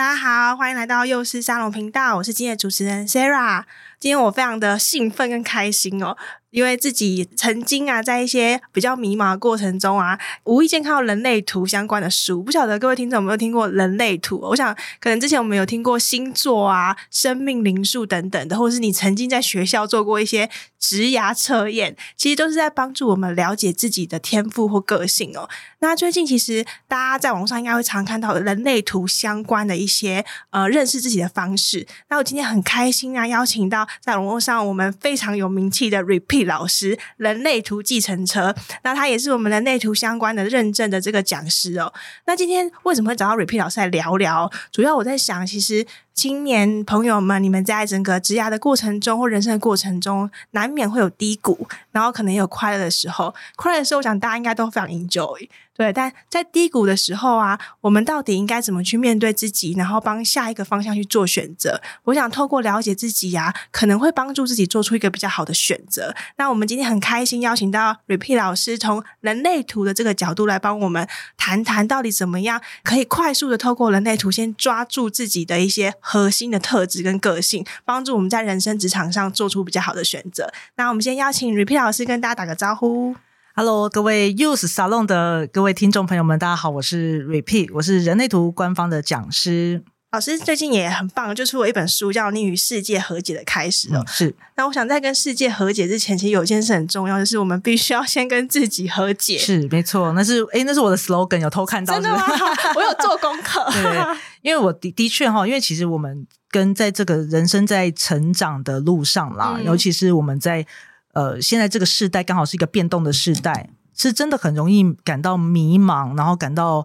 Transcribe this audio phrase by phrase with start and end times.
[0.00, 3.64] 大家好，欢迎来到幼师沙龙频道，我是今天的主持人 Sarah。
[3.98, 6.16] 今天我非常的兴奋跟开心哦。
[6.50, 12.42] 因为自己曾经啊，在一些比较迷茫的过程中啊，无意间看到人类图相关的书。
[12.42, 14.38] 不晓得各位听众有没有听过人类图？
[14.42, 25.48] 我想，可能之前我们有听过星座啊、生命灵数等等的，或者是你曾经在学校做过一些职涯测验，其实都是在帮助我们了解自己的天赋或个性哦。
[25.78, 31.86] 那最近其实大家在网上应该会常看到人类图相关的一些呃认识自己的方式。
[32.08, 36.39] 那我今天很开心啊，邀请到在网络上我们非常有名气的 Repeat。
[36.44, 41.92] 老师，人类图计程车，那他也是我们人类图相关的认证的这个讲师哦。
[42.26, 44.50] 那今天为什么会找到 Repeat 老师来聊聊？
[44.72, 45.86] 主要我在想，其实。
[46.12, 53.34] 青年朋友们，你们在整个职涯的过程中或人生的过程中，难免会有低谷，然后可能也有快乐的时候。
[53.56, 55.90] 快乐的时候，我想大家应该都非常 enjoy，对。
[55.92, 61.80] 但在低谷的时候啊，我们到底应该怎么去面对自己，然后帮下一个方向去做选择？
[62.04, 66.14] 我想透过了解自己呀、啊，可能会帮助自己做出一个比较好的选择。
[66.36, 71.08] 那我们今天很开心邀请到 Repeat 老师，从人类图的这个角度来帮我们
[71.38, 75.94] 谈谈，到底怎么样可以快速的透过人类图先抓住自己的一些。
[76.00, 80.52] 核心的特质跟个性，帮助我们在人生职场上做出比较好的选择。
[80.76, 83.14] 那我们先邀请 Repeat 老师跟大家打个招呼。
[83.54, 89.82] Hello，各位 Use Salon 的各位听众朋友们，大家好，我是 Repeat，我是人类图官方的讲师。
[90.12, 94.06] 老师最近也很棒，就出了一本书，叫《你与世界和解的开始》哦、嗯。
[94.08, 94.34] 是。
[94.56, 99.38] 那我想在跟世界和解之前，其实有一件事很重要，就是我们必须要先跟自己和解。
[99.38, 100.12] 是，没错。
[100.12, 102.08] 那是，哎，那是我的 slogan，有偷看到是是？
[102.08, 102.26] 真的吗？
[102.74, 103.64] 我有做功课。
[103.70, 110.66] 对，因为我的的确哈，因为其实我们跟在这个人生在成长的路上啦，嗯、尤其是我们在
[111.12, 116.84] 呃现在这个世代，刚好是一个变动的世代，是真的很容易感到迷茫，然后感到。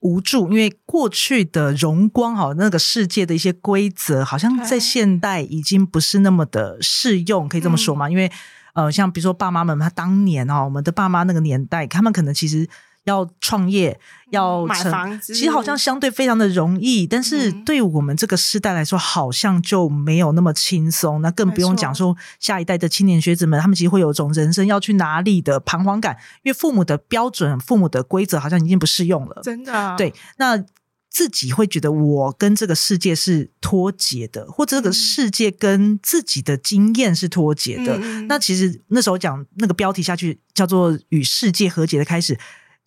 [0.00, 8.08] 无助，因为过去的荣光哈，那个世界的一些规则，好像在现代已经不是那么的适用，可以这么说吗？
[8.08, 8.30] 嗯、因为
[8.74, 12.68] 呃，像比如说爸妈们，他当年哦，我们的爸妈那个年代，他们可能其实。
[13.06, 13.98] 要创业，
[14.30, 21.22] 要成买房子，其实好像相对非常的容易，但是对我们这个时代来说，好像就没有那么轻松。
[21.22, 29.40] 那更不用讲说下一代的青年学子们，他们其实会有一种人生要去哪里的彷徨感，因为父母的标准、父母的规则好像已经不适用了。
[29.42, 30.64] 真的啊，对，那
[31.08, 37.96] 自己会觉得我跟这个世界是脱节的，或者这个世界跟自己的经验是脱节的。
[38.02, 42.36] 嗯，那其实那时候讲那个标题下去叫做“与世界和解的开始”。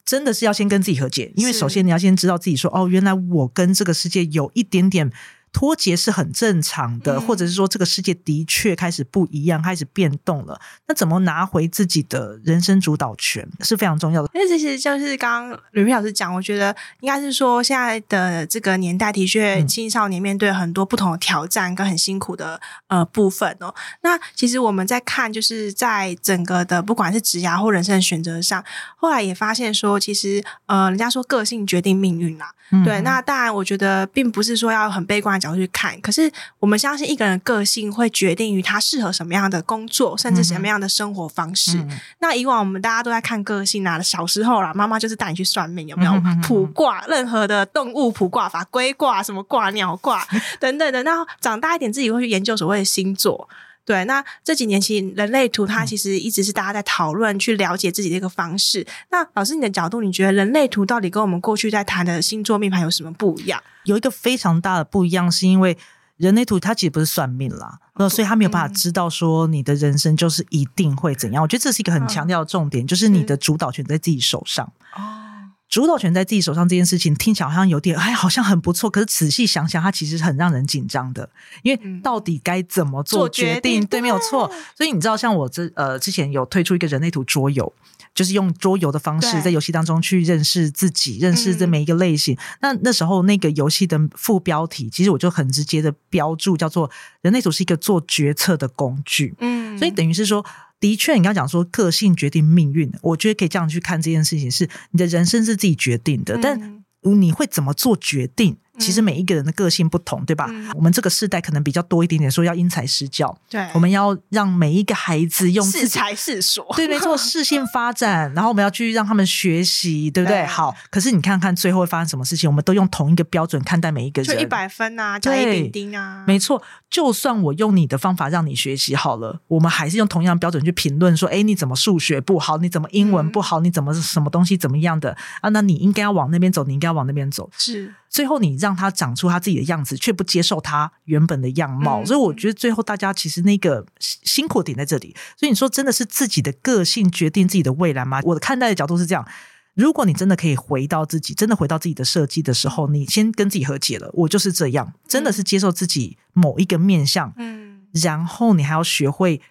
[0.09, 5.12] 真的是要先跟自己和解，因为首先你要先知道自己说哦，原来我跟这个世界有一点点。
[5.51, 10.59] 脱节是很正常的，或者是说这个世界的确开始不一样，开始变动了。
[10.87, 14.29] 那怎么拿回自己的人生主导权是非常重要的。
[14.33, 23.73] 因为其实就是刚刚 Repeat 老师讲，我觉得应该是说现在的这个年代的确青少年面对很多不同的挑战跟很辛苦的呃部分哦。
[24.01, 28.63] 那其实我们在看，就是在整个的不管是职涯或人生的选择上，
[28.95, 32.53] 后来也发现说，其实呃，人家说个性决定命运啦。
[32.71, 41.77] 嗯、对，那当然，我觉得并不是说要很悲观的角度去看，可是我们相信一个人的个性会决定于他适合什么样的工作，甚至什么样的生活方式。
[41.77, 46.13] 嗯、那以往我们大家都在看个性啊，小时候啦，妈妈就是带你去算命，有没有
[46.47, 47.03] 卜卦？
[47.07, 50.28] 任何的动物卜卦法，龟卦、什么卦、鸟卦
[50.59, 51.01] 等等的。
[51.03, 53.47] 那长大一点，自己会去研究所谓的星座。
[53.89, 58.85] 对，那这几年其实人类图它其实一直是大家在讨论去了解自己的一个方式。
[59.09, 63.59] 那老师你的角度，你觉得人类图到底跟我们过去在谈的星座命盘有什么不一样？
[63.85, 65.75] 有一个非常大的不一样，是因为
[66.17, 71.41] 人类图它其实不是算命啦，那所以他没有办法知道说你的人生就是一定会怎样。
[71.41, 74.72] 我觉得这是一个很强调的重点，就是你的主导权在自己手上。
[74.96, 75.25] 哦。
[75.69, 78.89] 主导权在自己手上这件事情听起来好像有点哎，好像很不错。
[78.89, 81.29] 可是仔细想想，它其实是很让人紧张的，
[81.61, 83.53] 因为到底该怎么做决定？
[83.53, 84.51] 嗯、决定对，没有错。
[84.75, 87.71] 所以你知道，像我这呃之前有推出一个人类图桌游，
[88.16, 92.33] 就是用桌游的方式在游戏当中去认识自己，认识这每一个类型。
[92.35, 96.89] 嗯、那那时候那个游戏的副标题，其实我就很直接的标注叫做
[97.21, 99.35] “人类图是一个做决策的工具”。
[99.39, 100.43] 嗯，所以等于是说。
[100.79, 106.84] 的确，你刚刚讲说个性决定命运，我觉得可以这样去看这件事情：是你的人生是自己决定的，嗯、但
[107.20, 110.47] 你会怎么做决定，其实每一个人的个性不同，对吧？
[110.49, 120.40] 嗯、我们这个世代可能比较多一点点，说要因材施教，对，我们要让每一个孩子用适才适所，对，没错，适性发展， 然后我们要去让他们学习，对不对？
[120.40, 122.49] 对好，可是你看看最后会发生什么事情？
[122.49, 126.61] 我们都用同一个标准看待每一个人，就一百分啊，甲乙丙丁啊，没错。
[126.90, 132.58] 就算我用你的方法让你学习好了，我们还是用同样的标准去评论说，哎，你怎么数学不好？
[132.58, 133.59] 你怎么英文不好？
[133.59, 135.49] 嗯、你怎么什么东西怎么样的啊？
[135.49, 137.93] 那你应该要往那边走，你应该要往那边走，是。
[138.09, 145.16] 最后，你让他长出他自己的样子，却不接受他原本的样貌，嗯、所以我觉得最后大家其实那个辛苦点在这里。
[145.38, 148.20] 所以你说真的是自己的个性决定自己的未来吗？
[148.23, 149.28] 我的看待的角度是这样：
[149.76, 159.41] 如果你真的可以回到自己，真的回到自己的设计的时候，你先跟自己和解了，我就是这样，真的是接受自己某一个面相，嗯，然后你还要学会。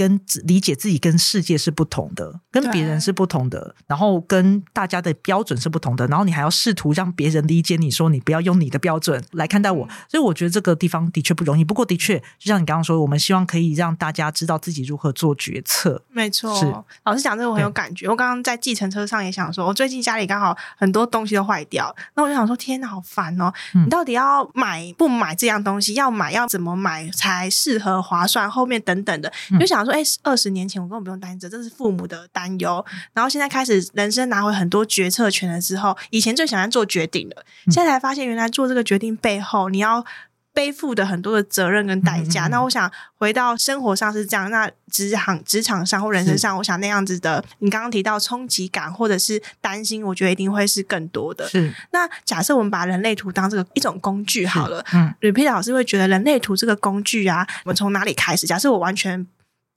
[0.00, 11.62] 跟理解自己跟世界是不同的，跟别人是不同的，然后跟大家的标准是不同的，然后你还要试图让别人理解你说，你不要用你的标准来看待我，所以我觉得这个地方的确不容易。
[11.62, 16.02] 不过的确，就像你刚刚说，我们希望可以让大家知道自己如何做决策。
[16.08, 16.64] 没错，是
[17.04, 18.08] 老师讲这个我很有感觉。
[18.08, 23.52] 我刚刚在计程车上也想说，我最近家里刚好很多东西都坏掉，那我就想说，天哪，好烦哦！
[23.74, 25.92] 你到底要买不买这样东西？
[25.92, 28.50] 要买要怎么买才适合划算？
[28.50, 30.70] 后面等等的，你就想说，哎，二十年。
[30.70, 32.84] 前我根本不用担心这，这是父母的担忧。
[33.12, 40.04] 然后现在开始人生拿回很多决策权了之后，以前最喜欢做决定的，现在才发现原来做这个决定背后你要
[40.52, 42.44] 背负的很多的责任跟代价。
[42.44, 51.48] 嗯嗯嗯，那我想回到生活上是这样，那职场职场上或人生上，我想那样子的，你刚刚提到冲击感或者是担心，我觉得一定会是更多的。
[51.48, 51.74] 是。
[51.90, 58.46] 那假设我们把人类图当这个一种工具好了，嗯，Repeat 老师会觉得人类图这个工具啊，我们从哪里开始？
[58.46, 59.26] 假设我完全。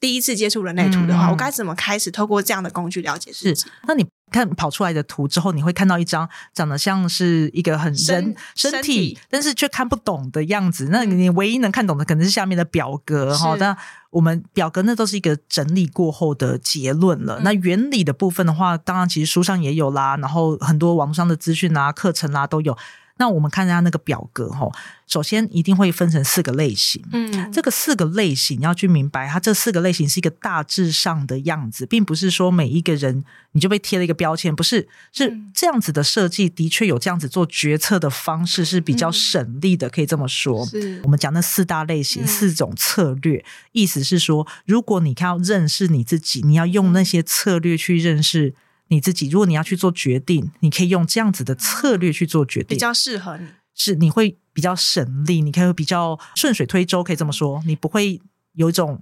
[0.03, 3.65] 第一次接触人类图的话，嗯、我该怎么开始透过这样的工具了解自己？
[3.87, 10.89] 那你看跑出来的图之后，你会看到一张长得像是一个很人身，身体，但是却看不懂的样子。
[10.91, 13.55] 那你唯一能看懂的可能是下面的表格哈。
[13.55, 13.77] 那
[14.09, 17.39] 我们表格那都是一个整理过后的结论了。
[17.39, 22.77] 嗯、那原理的部分的话，当然其实书上也有啦，然后很多网络上的资讯啊、课程啦、啊、都有。
[23.17, 24.67] 那我们看一下那个表格哈，
[25.05, 40.67] 首先一定会分成四个类型，嗯，这个四个类型要去明白，它这四个类型是一个大致上的样子，并不是说每一个人你就被贴了一个标签，不是，是这样子的设计的确有这样子做决策的方式是比较省力的，可以这么说。
[41.03, 48.55] 我们讲那四大类型，四种策略，意思是说，如果你看要认识你自己，你要用那些策略去认识。
[48.93, 53.47] 你自己，如果你要去做决定，你可以用这样子的策略去做决定，比较适合你。
[53.75, 58.21] 是你会比较省力，你可以比较顺水推舟，可以这么说，你不会
[58.53, 59.01] 有一种。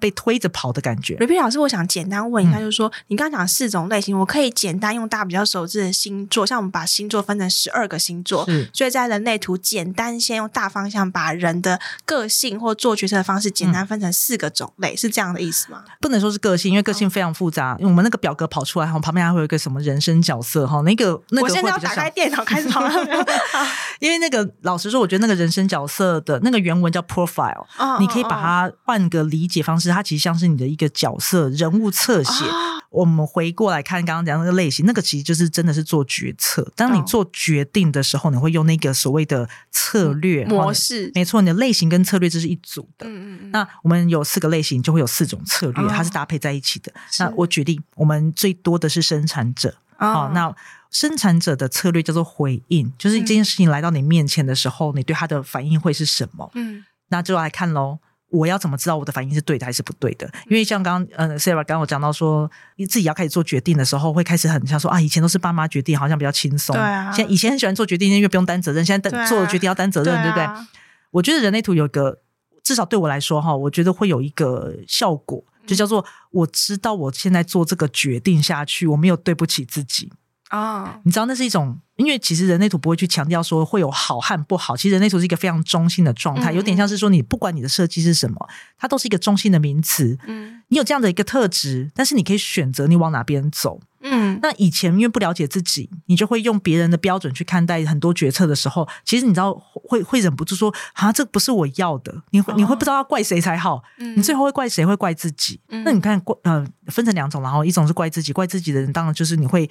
[0.00, 1.14] 被推着跑的感觉。
[1.16, 15.84] 瑞 e 老师，我想简单问一下，就是说，嗯、你刚刚讲四种类型，我可以简单用大家比较熟知的星座，像我们把星座分成十二个星座，是所以在人类图简单先用大方向把人的个性或做决策的方式简单分成四个种类，嗯、是这样的意思吗？
[16.00, 17.76] 不能说是个性，因为个性非常复杂。
[17.78, 22.82] 因为、哦、我们那个表格跑出来，哈，旁边还会有一个什么人生角色，哈，那个那个我现在要打开电脑开始跑。
[24.00, 32.44] 因为那个老实说，我觉得那个人生角色的那个原文叫 profile，、哦、你可以把它换个理解方式，它其实像是你的一个角色人物侧写。
[32.44, 36.70] 哦、我们回过来看刚刚讲那个类型，那个其实就是真的是做决策。
[36.74, 41.10] 当你做决定的时候，你会用那个所谓的策略模式。
[41.14, 43.06] 没错，你的类型跟策略这是一组的。
[43.06, 46.92] 嗯嗯，那我们有四个类型，就会有四种策略，哦、它是搭配在一起的。
[47.18, 49.76] 那我决定，我们最多的是生产者。
[49.96, 50.54] 好、哦，那。
[50.92, 56.50] 生产者的策略叫做回应，就是这件事情来到你面前的时候，嗯、你对他的反应会是什么？
[56.56, 58.00] 嗯，那就来看喽。
[58.30, 60.30] 我要怎么知道我的反应是对的还是不对的？
[60.48, 66.74] 因为像刚刚呃，Sarah 刚刚我讲到说，你自己要开始做决定的时候，会开始很像说啊，以前都是爸妈决定，好像比较轻松。
[66.74, 67.10] 对啊。
[67.12, 68.84] 现在以前很喜欢做决定，因为不用担责任。
[68.84, 70.66] 现在等做了决定要担责任，对，啊、对不对？
[71.10, 72.20] 我觉得人类图有个，
[72.62, 80.12] 至少对我来说哈，我觉得会有一个效果，就叫做我知道我现在做这个决定下去，我没有对不起自己。
[80.50, 90.18] 啊，哦、你知道那是一种，因为其实人类图不会去强调说会有好和不好，其实人类图是一个非常中性的状态，嗯、有点像是说你不管你的设计是什么，它都是一个中性的名词。
[90.26, 93.80] 嗯，你有这样的一个特质，但是你可以选择你往哪边走。
[94.02, 104.84] 嗯，那以前因为不了解自己，你就会用别人的标准去看待很多决策的时候，其实你知道会会忍不住说啊，这不是我要的，你会、哦、你会不知道要怪谁才好，嗯、你最后会怪谁？
[104.84, 105.60] 会怪自己。
[105.68, 109.70] 嗯、那你看怪呃，分成两种，然后一种是怪自己，怪自己的人当然就是你会。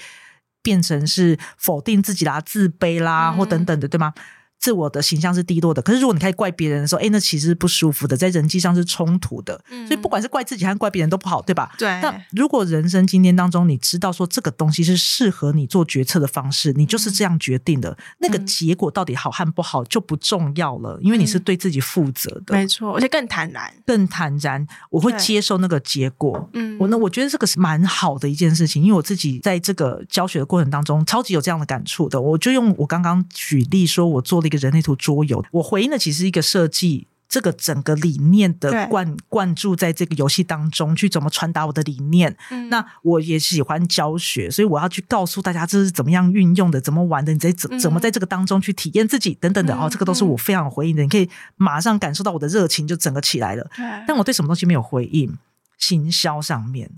[0.61, 4.13] 变成是否定自己啦、自卑啦，或等等的，对吗？
[4.59, 5.81] 自我的形象是低落的。
[5.81, 9.59] 可是如果你开始怪别人的时候，哎，那其实是不舒服的，在人际上是冲突的。
[9.69, 11.71] 嗯、所以不管是怪自己还是怪别人都不好，对吧？
[11.77, 11.87] 对。
[12.01, 22.55] 那如果人生今天当中，你知道说这个东西是适合你做决策的方式，你就是这样决定的，嗯、那个结果到底好和不好就不重要了，因为你是对自己负责的。
[22.55, 26.49] 嗯、没错，而且更坦然，更坦然，我会接受那个结果。
[26.53, 32.19] 嗯，我呢，我觉得这个是蛮好的一件事情，因为我自己在这个教学的过程当中，超级有这样的感触的。
[32.19, 42.35] 我就用我刚刚举例说，我做了一个人类图桌游，我回应的其实是一个设计这个整个理念的灌灌注在这个游戏当中，去怎么传达我的理念。
[42.49, 49.75] 嗯，那我也喜欢教学，所以我要去告诉大家这是怎么样运用的，怎么玩的，你在怎怎么在这个当中去体验自己等等的。
[49.75, 53.69] 哦，这个都是我非常有回应的，你可以马上感受到我的热情就整个起来了。
[54.07, 55.37] 但我对什么东西没有回应？
[55.77, 56.89] 行销上面。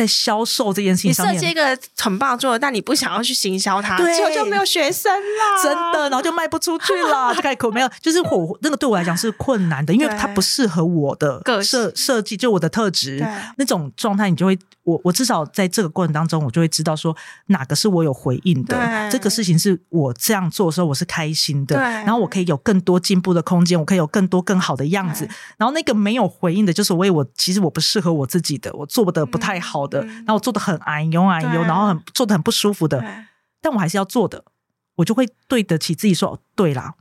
[0.00, 13.24] 在销售这件事情上面，你设计一个很棒做的，但你不想要去行销它，对，就没有学生啦，真的，然后就卖不出去了，就开口没有，就是我那个对我来讲是困难的，因为它不适合我的设设计，就我的特质
[13.58, 14.58] 那种状态，你就会。
[14.82, 17.14] 我我至少在这个过程当中，我就会知道说
[17.46, 25.28] 哪个是我有回应的，这个事情是我这样做的时候我是开心的，然后我可以有更多进步的空间，我可以有更多更好的样子。
[25.58, 33.04] 然后那个没有回应的，就是为我其实我不适合我自己的，我做的不太好的，然后我做的很哎呦哎呦，然后很做的很不舒服的，
[33.60, 34.44] 但我还是要做的，
[34.96, 36.94] 我就会对得起自己说，哦，对啦。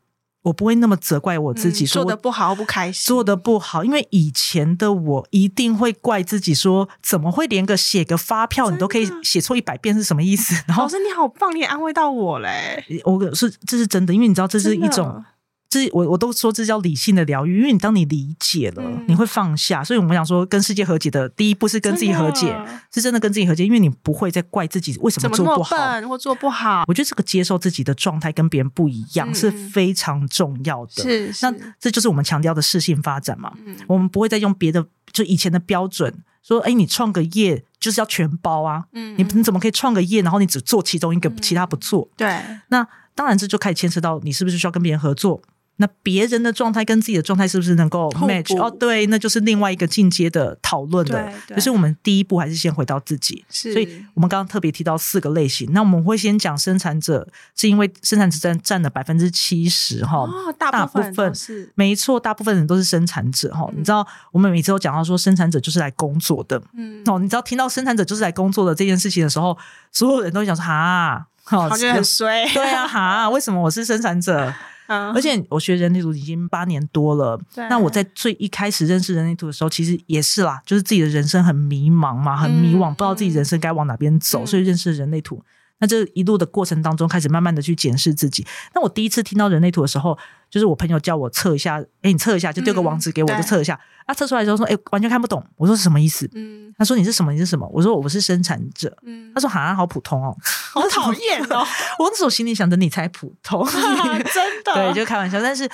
[0.43, 10.55] 我不会那么责怪我自己，说做的不好不开心，做的不好，因为以前的我一定会怪自己，说怎么会连个写个发票你都可以写错一百遍是什么意思？
[10.65, 12.81] 然后老师你好棒，你也安慰到我嘞。
[13.03, 15.23] 我是这是真的，因为你知道这是一种。
[15.69, 19.83] 这我我都说这叫理性的疗愈，因为你当你理解了，嗯、你会放下。
[19.83, 22.47] 所以我们想说，跟世界和解的第一步是跟自己和解，
[22.89, 26.85] 真是真的跟自己和解，因为你不会再怪自己为什么做不好或做不好。
[26.87, 31.03] 我觉得这个接受自己的状态跟别人不一样、嗯、是非常重要的。
[31.03, 33.53] 是，是，那这就是我们强调的适性发展嘛。
[33.63, 36.11] 嗯、我们不会再用别的就以前的标准
[36.41, 38.85] 说，哎，你创个业就是要全包啊。
[38.93, 42.09] 嗯，你你怎么可以创个业，然后你只做其中一个，嗯、其他不做？
[42.17, 42.41] 对。
[42.69, 45.39] 那当然这就开始牵涉到你是不是需要跟别人合作。
[45.81, 48.53] 那别人的状态跟自己的状态是不是能够 match？
[48.61, 51.31] 哦，对，那就是另外一个进阶的讨论的。
[51.47, 53.45] 就是我们第一步还是先回到自己。
[53.49, 55.71] 是，所以我们刚刚特别提到四个类型。
[55.71, 60.17] 那我们会先讲生产者，是因为生产者占占了百分之七十哈。
[60.17, 63.65] 哦，大部分是没错，大部分人都是生产者哈。
[63.73, 66.61] 你知道，我们每次都讲到说，生产者就是来工作的。
[66.73, 67.01] 嗯。
[67.05, 69.57] 哦，你知道听到生产者就是来工作的这件事情的时候，
[69.93, 72.45] 所有人都会想说哈，好像很衰。
[72.53, 74.53] 对啊，哈，为什么我是生产者？
[74.89, 85.43] 而且我学人类图已经八年多了，那我在最一开始认识人类图的时候，其实也是啦，就是自己的人生很迷茫嘛，很迷惘，不知道自己人生该往哪边走，所以认识人类图。
[85.81, 88.45] 那这一路的过程当中，开始慢慢的去检视自己。
[88.75, 90.17] 那我第一次听到人类图的时候，
[90.49, 93.79] 就是我朋友叫我测一下，哎，你测一下，就丢个网址给我，就测一下。
[94.07, 95.43] 他，测出来之后说，哎，完全看不懂。
[95.55, 96.27] 我说是什么意思？
[96.33, 97.31] 嗯，他说你是什么？
[97.31, 97.69] 你是什么？
[97.71, 98.97] 我说我不是生产者。
[99.03, 100.35] 嗯，他说好像好普通哦，
[100.73, 101.65] 好讨厌哦。
[101.99, 103.63] 我那时候心里想着你才普通，
[104.33, 104.73] 真的。
[104.73, 105.39] 对，就开玩笑。
[105.39, 105.69] 但是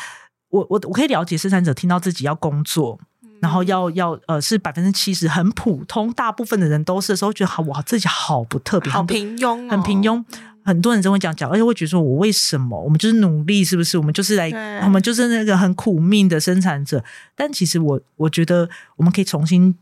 [0.49, 2.99] 我我我可以了解生产者听到自己要工作。
[3.41, 10.23] 然后要要呃是百分之七十很普通，大部分的人都是的时候觉得好哇自己好不特别，好平庸，哦，很平庸。
[10.65, 13.97] 很多人都会讲讲，而且会觉得说我为什么我们就是努力是不是？
[13.97, 14.49] 我们就是来
[14.83, 17.03] 我们就是那个很苦命的生产者。
[17.35, 19.77] 但其实我我觉得我们可以重新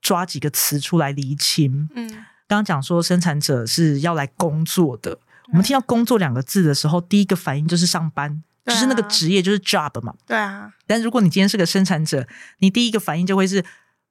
[0.00, 1.88] 抓几个词出来厘清。
[1.94, 2.08] 嗯，
[2.46, 8.42] 刚刚讲说生产者是要来工作的，我们听到工作两个字的时候，第一个反应就是上班。
[8.66, 10.12] 就是那个职业，就是 job 嘛。
[10.26, 10.72] 对啊。
[10.88, 12.26] 但如果你今天是个生产者，
[12.58, 13.64] 你第一个反应就会是：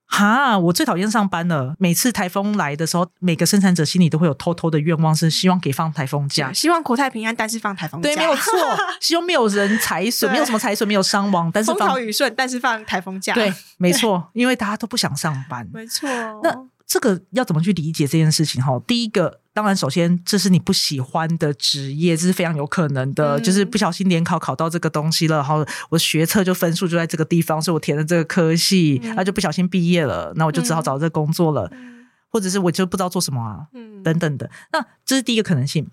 [0.08, 1.76] 哈，我最讨厌上班了。
[1.80, 8.08] 每次台风来的时候，每个生产者心里都会有偷偷的愿望，是希望给放台风假，希望国泰平安，但是放台风假。
[8.08, 8.54] 对，没有错。
[9.02, 13.34] 希望没有人财损， 没有什么财损，没有伤亡，但是风调雨顺，但是放台风假。
[13.34, 15.68] 对， 没错，因为大家都不想上班。
[15.74, 16.08] 没错。
[16.44, 16.56] 那
[16.88, 18.64] 这个要怎么去理解这件事情？
[18.64, 19.42] 哈，第一个。
[19.56, 23.40] 当然，首先这是你不喜欢的职业，这是非常有可能的。
[23.40, 34.52] 嗯、就是不小心联考考到这个东西了，然后我学测就分数就在这个地方，所以我填了这个科系，那、嗯、就不小心毕业了，那我就只好找这个工作了，嗯、或者是我就不知道做什么啊，嗯、等等的。
[34.74, 35.88] 那这是第一个可能性。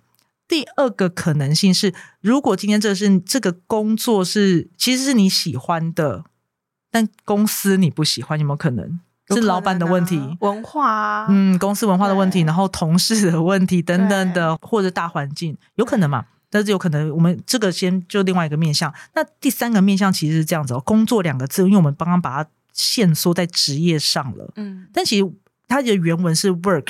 [0.49, 6.25] 第二个可能性是，如果今天这是这个工作是其实是你喜欢的，
[6.91, 8.99] 但公司你不喜欢，有没有可能？
[9.35, 16.25] 是老板的问题，文化啊，嗯，公司文化的问题，然后同事的问题等等的，或者大环境，有可能嘛？
[16.51, 18.93] 但是有可能，我们这个先就另外一个面向。
[19.15, 25.33] 那第三个面向其实是这样子哦，工作两个字，因为我们刚刚把它限缩在职业上了，嗯，但其实
[25.67, 26.89] 它的原文是 work。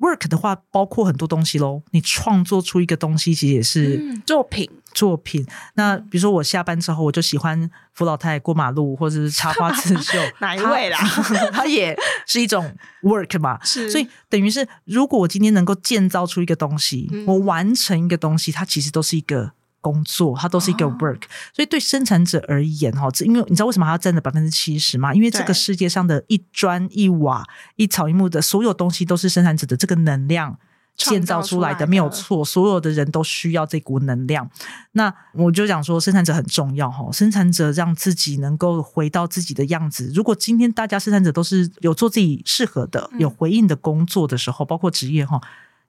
[0.00, 1.82] Work 的话，包括很多东西喽。
[1.92, 4.70] 你创作出一个东西，其实也是、嗯、作品。
[4.92, 5.44] 作品。
[5.74, 10.18] 那比如说，我下班之后，我就喜欢扶老太太过马路，或者是插花刺绣。
[10.40, 10.98] 哪一位啦？
[10.98, 11.96] 它，它也
[12.26, 13.58] 是一种 work 嘛。
[13.64, 13.90] 是。
[13.90, 19.52] 所以等于是，如果我今天能够建造出一个东西，嗯、我完成一个东西，它其实都是一个。
[19.84, 25.12] 工作，它都是一个 work，、哦、所以对生产者而言，哈，因为你知道为什么它要占了百分之七十吗？
[25.12, 30.58] 因为这个世界上的一砖一瓦、一草一木的所有东西，都是生产者的这个能量
[30.96, 32.42] 建造出来的，没有错。
[32.42, 34.48] 所有的人都需要这股能量。
[34.92, 40.10] 那我就讲说，生产者很重要，哈，生产者让自己能够回到自己的样子。
[40.14, 45.38] 如果今天大家生产者都是有做自己适合的、有回应的工作的时候，嗯、包括职业，哈。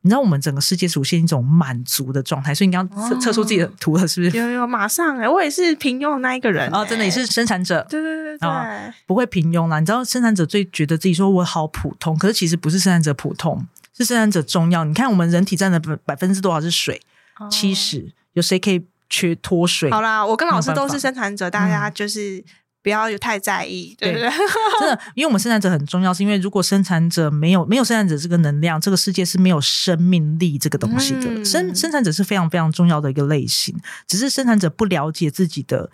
[0.05, 4.37] 你知道我们整个世界出现一种满足的状态，所以你刚刚测测出自己的图了，是不是？
[4.37, 9.79] 有有，马上哎、欸，我也是平庸的那一个人哦，真的也是生产者，对对对对，不会平庸啦。
[9.79, 13.65] 你知道生产者最觉得自己说我好普通，可是其实不是生产者普通，
[13.97, 14.83] 是生产者重要。
[14.83, 17.01] 你看我们人体占的百分之多少是水？
[17.49, 19.89] 七十，有谁可以缺脱水？
[19.89, 22.43] 好啦，我跟老师都是生产者，大家就是。
[22.85, 24.29] 不要有太在意，对不对？
[24.79, 31.21] 真的，因为我们生产者很重要，是因为如果生产者没有没有生产者这个能量，这个世界是没有生命力这个东西的。
[31.25, 33.75] 嗯、生生产者是非常非常重要的一个类型，
[34.07, 35.89] 只是生产者不了解自己的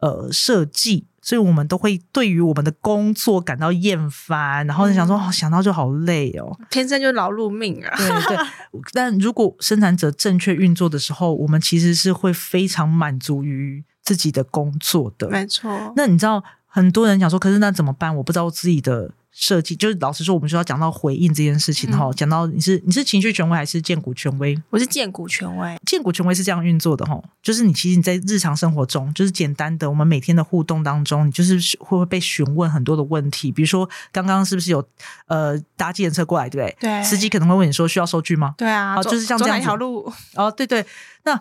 [0.00, 7.96] 呃设计，所以我们都会对于我们的工作感到厌烦，然后想说、嗯哦、想到就好累哦，天生就劳碌命啊。
[7.96, 8.46] 对 对，
[8.92, 13.82] 但如果生产者正确运作的时候，我们其实是会非常满足于。
[14.04, 15.92] 自己的工作的，没错。
[15.96, 18.14] 那你知道很多人想说，可是那怎么办？
[18.14, 19.74] 我不知道自己的设计。
[19.74, 22.10] 就是老实说，我们需要讲到回应这件事情哈。
[22.12, 24.60] 讲、嗯、到你是你是情绪权威还是荐股权威？
[24.68, 25.80] 我是荐股权威。
[25.86, 33.50] 荐股权威是这样运作的哈，就是你其实你在日常生活中，就是简单的我们每天的互动当中，你就是会不会被询问很多的问题？
[33.50, 34.86] 比如说刚刚是不是有
[35.28, 36.76] 呃搭计程车过来，对不对？
[36.80, 37.02] 对。
[37.02, 38.54] 司机可能会问你说需要收据吗？
[38.58, 38.96] 对啊。
[38.96, 39.58] 好，就是像这样。
[39.58, 40.12] 一条路。
[40.34, 40.84] 哦，对对。
[41.22, 41.40] 那。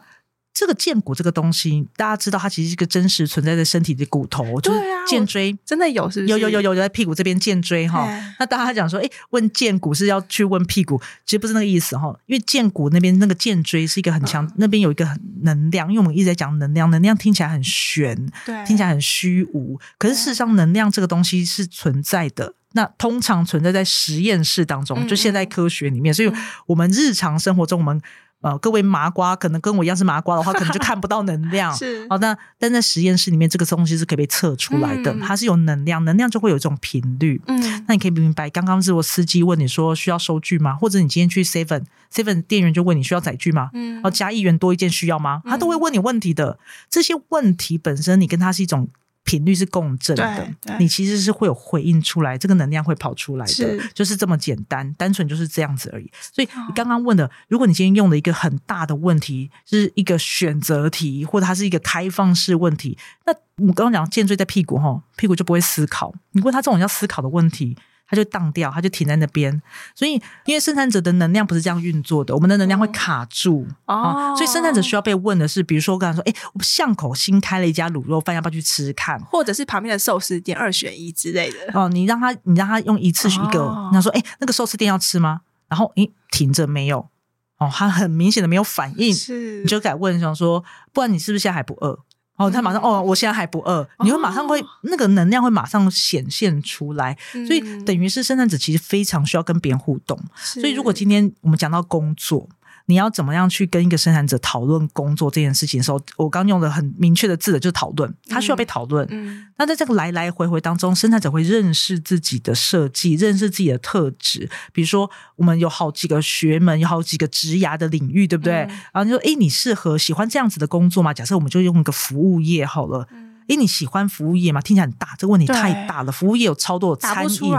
[0.54, 6.32] 这个剑骨这个东西，大家知道它其实是一个真实存在在身体的骨头，就是荐椎，真的有是不是？
[6.32, 8.08] 有有有有在屁股这边剑椎哈。
[8.40, 12.16] 那大家讲说，哎，问剑骨是要去问屁股，其实不是那个意思哈。
[12.28, 15.88] 因为剑骨那边那个剑椎是一个很强，嗯、那边有一个很能量。
[15.90, 19.80] 因为我们一直在讲能量，能量听起来很玄，对，听起来很虚无。
[19.98, 22.54] 可是事实上，能量这个东西是存在的。
[22.74, 26.12] 那通常存在在实验室当中，就现代科学里面。
[26.12, 26.32] 嗯、所以
[26.68, 28.00] 我们日常生活中，我们。
[28.44, 31.74] 呃，各位麻瓜可能跟我一样是麻瓜的话，可能就看不到能量。
[31.76, 37.42] 是，好，那但在实验室里面，这个东西是可以被测出来的，嗯、它是有能量，能量就会有一种频率。
[37.48, 40.76] 嗯，那你可以明白，刚刚是我司机问你说需要收据吗？
[40.76, 43.70] 或者你今天去 Seven Seven 店员就问你需要载具吗？
[43.74, 45.42] 嗯，哦，加一元多一件需要吗？
[45.46, 46.60] 他都会问你问题的。
[46.90, 48.90] 这些问题本身，你跟他是一种。
[49.24, 50.48] 频率是共振的，
[50.80, 56.12] 你其实是会有回应出来，这个能量会跑出来的，是就是这么简单，单纯就是这样子而已。
[56.20, 63.34] 所以你刚刚问的，如果你今天用了一个很大的问题，是一个选择题，或者它是一个开放式问题，那
[63.66, 66.14] 我刚刚讲剑椎在屁股哈，屁股就不会思考。
[66.32, 67.78] 你问他这种要思考的问题。
[68.14, 69.60] 它就荡掉，它就停在那边。
[69.96, 70.14] 所以，
[70.46, 74.36] 因为生产者的能量不是这样运作的，我们的能量会卡住哦、啊。
[74.36, 79.20] 所以，生产者需要被问的是，比如说，我刚才说，哎，我们巷口新开了一家卤肉饭，要不要去吃吃看？
[79.26, 81.58] 或者是旁边的寿司店二选一之类的。
[81.74, 85.42] 哦，你让他，你让他用一次一个，他、哦、说，哎，那个寿司店要吃吗？
[85.68, 87.10] 然后，哎，停着没有？
[87.58, 92.00] 哦，他很明显的没有反应，是，你就改问，想说，不然你是不是现在还不饿？
[92.36, 100.20] 哦，他马上哦，我现在还不饿，你会马上会、哦、那个能量会马上显现出来，嗯、所以等于是生产者其实非常需要跟别人互动。
[100.36, 102.50] 所以如果今天我们讲到工作。
[102.86, 109.08] 你要怎么样去跟一个生产者讨论工作这件事情的时候，我刚用的很明确的字的就是讨论，他需要被讨论。
[109.10, 114.50] 嗯，那在这个来来回回当中，生产者会认识自己的设计，认识自己的特质。
[114.72, 118.54] 比如说，我们有好几个学门，有好几个职涯的领域，对不对？
[118.54, 121.14] 嗯、然后你说，诶，你适合喜欢这样子的工作吗？
[121.14, 123.08] 假设我们就用一个服务业好了。
[123.12, 124.62] 嗯诶，你喜欢服务业吗？
[124.62, 126.12] 听起来很大，这个问题太大了。
[126.12, 127.54] 服务业有超多的餐饮，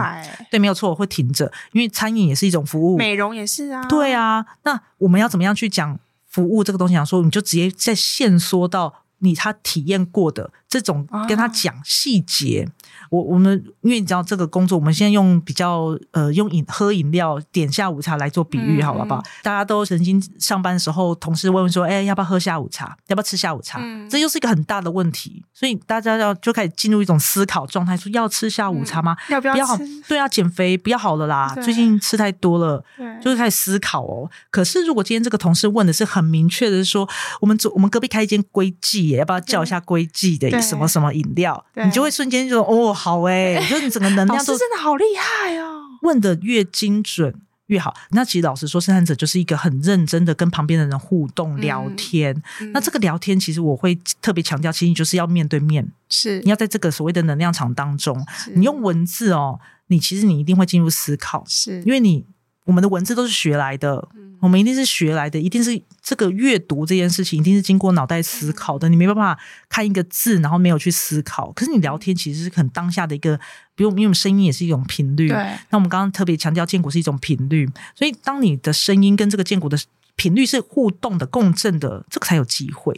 [0.50, 3.84] 对，没有错，我会停着，因为餐饮也是一种服务，美容也是啊。
[3.86, 6.94] 对啊，那我们要怎么样去讲服务这个东西？
[6.94, 12.68] 想说，你就直接在线说到你他体验过的这种，跟他讲细节。
[12.68, 12.72] 哦
[13.14, 19.22] 我我们因为你知道这个工作，我们现在用比较呃用饮喝饮料点下午茶来做比喻，好了吧？
[19.42, 22.96] 大家都曾经上班的时候，同事问问说：“哎，要不要喝下午茶？
[23.06, 29.16] 要不要吃下午茶？”嗯、这又是一个很大的问题，所以大家要就开始进入一种思考状态，说要吃下午茶吗？
[29.28, 29.54] 嗯、要不要？
[29.54, 32.82] 不要好，对啊，减肥不要好了啦，最近吃太多了，
[33.22, 34.28] 就是开始思考哦。
[34.50, 37.08] 可是如果今天这个同事问的是很明确的，是说
[37.40, 41.64] 我们我们隔壁开一间龟记，要不要叫一下龟记的什么什么饮料？
[41.84, 42.92] 你就会瞬间就说哦。
[43.04, 45.82] 好哎、欸，就你整个能量都是真的好厉害哦。
[46.00, 47.34] 问的越精准，
[47.66, 47.94] 越好。
[48.12, 52.34] 那其实老实说，生产者就是一个很认真的跟旁边的人互动聊天。
[52.62, 62.24] 嗯嗯、那这个聊天，其实我会特别强调，其实你就是要面对面，是你要在这个所谓的能量场当中，你用文字哦，你其实你一定会进入思考，是因为你
[62.64, 64.08] 我们的文字都是学来的。
[64.14, 68.90] 嗯我们一定是学来的，一定是这个阅读这件事情，一定是经过脑袋思考的。
[68.90, 69.38] 你没办法
[69.70, 71.50] 看一个字，然后没有去思考。
[71.52, 73.40] 可是你聊天其实是很当下的一个，
[73.74, 75.28] 比如因为声音也是一种频率。
[75.28, 75.36] 对。
[75.70, 79.78] 那我们刚刚特别强调，建骨是一种频率，所以当你的声音跟这个建骨的
[80.16, 82.94] 频率是互动的、共振的，这个才有机会。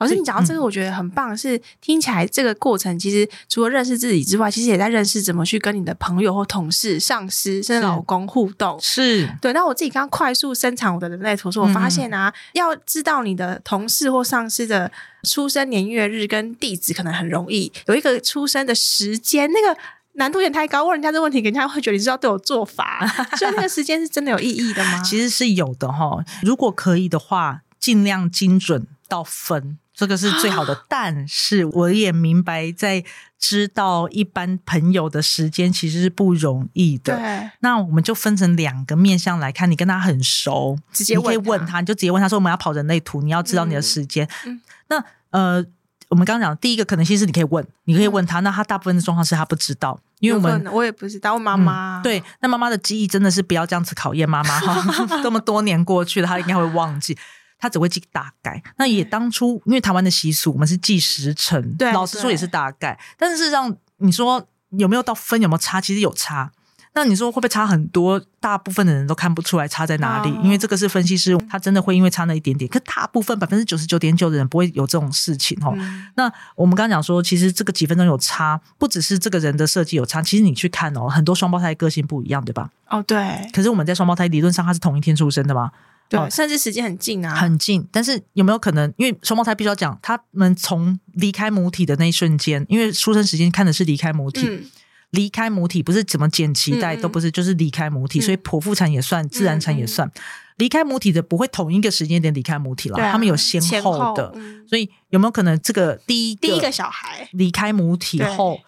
[0.00, 1.36] 老师，你讲到这个，我觉得很棒。
[1.36, 8.78] 是听起来这个过程，其实除了认识自己之外，其实也在认识怎么去跟你的朋友或同事、上司甚至老公互动。
[8.80, 9.52] 是对。
[9.52, 14.90] 那我自己刚刚快速生产我的人类图，说我发现啊，要知道你的同事或上司的
[15.24, 17.70] 出生年月日跟地址，可能很容易。
[17.86, 19.78] 有一个出生的时间，那个
[20.14, 20.84] 难度有点太高。
[20.84, 23.06] 问人家这个问题，人家会觉得你知道对我做法。
[23.36, 25.02] 所以那个时间是真的有意义的吗？
[25.02, 26.24] 其实是有的哈。
[26.42, 29.76] 如果可以的话，尽量精准到分。
[30.00, 33.04] 这个是最好的， 但是我也明白，在
[33.38, 37.14] 知道一般朋友的时间其实是不容易的。
[37.14, 44.26] 对，那我们就分成两个面向来看，你跟他很熟，直接，你可以问他，你就直接问他说：“我们要跑人类图，你要知道你的时间。
[44.46, 44.58] 嗯”
[44.88, 45.62] 那呃，
[46.08, 48.40] 我们刚刚讲第一个可能性是你可以问，你可以问他。
[48.40, 57.18] 嗯、那他大部分的状况是他不知道，因为我们我也不知道，我妈妈、嗯、对，那妈妈的记忆真的是不要这样子考验妈妈哈， 这么多年过去了，她应该会忘记。
[57.60, 62.98] 他只会记大概，那也当初因为台湾的习俗，我们是记时辰，对，老实说也是大概。
[63.18, 65.80] 但是事实上，你说有没有到分有没有差？
[65.80, 66.50] 其实有差。
[66.92, 68.20] 那你说会不会差很多？
[68.40, 72.68] 大部分的人都看不出来差在哪里，哦、因为这个是分析师，他真的会因为差那一点点。
[72.68, 75.72] 可大部分百分之九十九点九的人不会有这种事情哦。
[75.76, 82.70] 嗯、那我们刚刚讲说，其实这个几分钟有差，不只是这个人的设计有差，其实你去看哦，很多双胞胎个性不一样，对吧？
[82.88, 83.48] 哦，对。
[83.52, 85.70] 可是我们在双胞胎理论上，他是同一天出生的吗？
[86.10, 87.86] 对，甚至时间很近啊，很近。
[87.92, 94.64] 但是有没有可能，因为双胞胎必须要讲，他们从离开母体的那一瞬间，因为出生时间看的是离开母体，嗯、
[95.10, 100.08] 离开母体不是怎么剪脐带，嗯、都不是，就是离开母体，嗯、所以剖腹产也算，自然产也算。
[100.08, 100.12] 嗯、
[100.56, 104.34] 离开母体的不会同一个时间点离开母体了，啊、他们有先后的。
[104.68, 108.58] 所以有没有可能，这个第一第一个小孩离开母体后？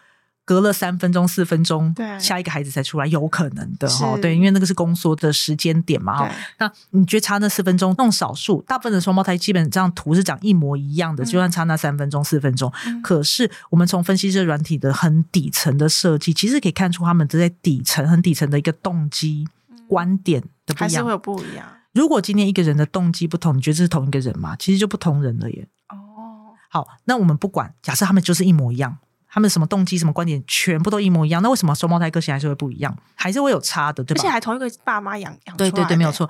[0.52, 4.18] 隔了三分钟、四分钟，对，下一个孩子才出来，有可能的哈。
[4.20, 6.30] 对，因为那个是宫缩的时间点嘛哈。
[6.58, 12.70] 那你觉得差那四分钟，那种少数，大部分的双胞胎基本上图是长一模一样的，就算差那三分钟、四分钟。
[13.02, 19.48] 可是我们从分析这软体的很底层的设计，其实可以看出他们都在底层、很底层的一个动机、
[19.88, 21.66] 观点的不一样，还是会有不一样。
[21.94, 24.54] 如果今天一个人的动机不同，你觉得这是同一个人吗？
[24.58, 25.66] 其实就不同人了耶。
[25.88, 28.98] 哦，好，那我们不管，假设他们就是一模一样。
[29.34, 34.20] 他们什么动机、什么观点，全部都一模一样，那为什么双胞胎个性还是会不一样，还是会有差的，对吧？
[34.20, 36.28] 而且还同一个爸妈养养，对对对，没有错。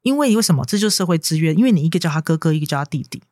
[0.00, 0.64] 因为为什么？
[0.64, 1.52] 这就是社会制约。
[1.52, 3.22] 因为你一个叫他哥哥，一个叫他弟弟，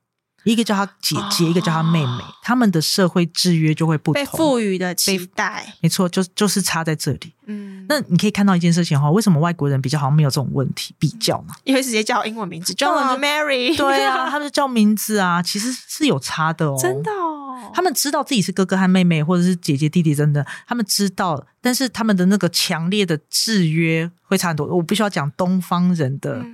[0.44, 7.32] 一个叫她姐姐，哦、一个叫她妹妹，他们的社会制约就会不同，被赋予的期待，没错，就就是差在这里。
[7.46, 11.54] 嗯，那你可以看到一件事情哈，为什么外国人比较好像没有这种问题比较呢？
[11.64, 17.70] 因为直接叫英文名字，John、Mary，对啊， 他们叫名字啊，其实是有差的哦，真的哦。
[17.72, 24.66] 他们知道自己是哥哥和妹妹，或者是姐姐弟弟，真的，他们知道，但是他们的那个强烈的制约会差很多。
[24.66, 26.44] 我必须要讲，东方人的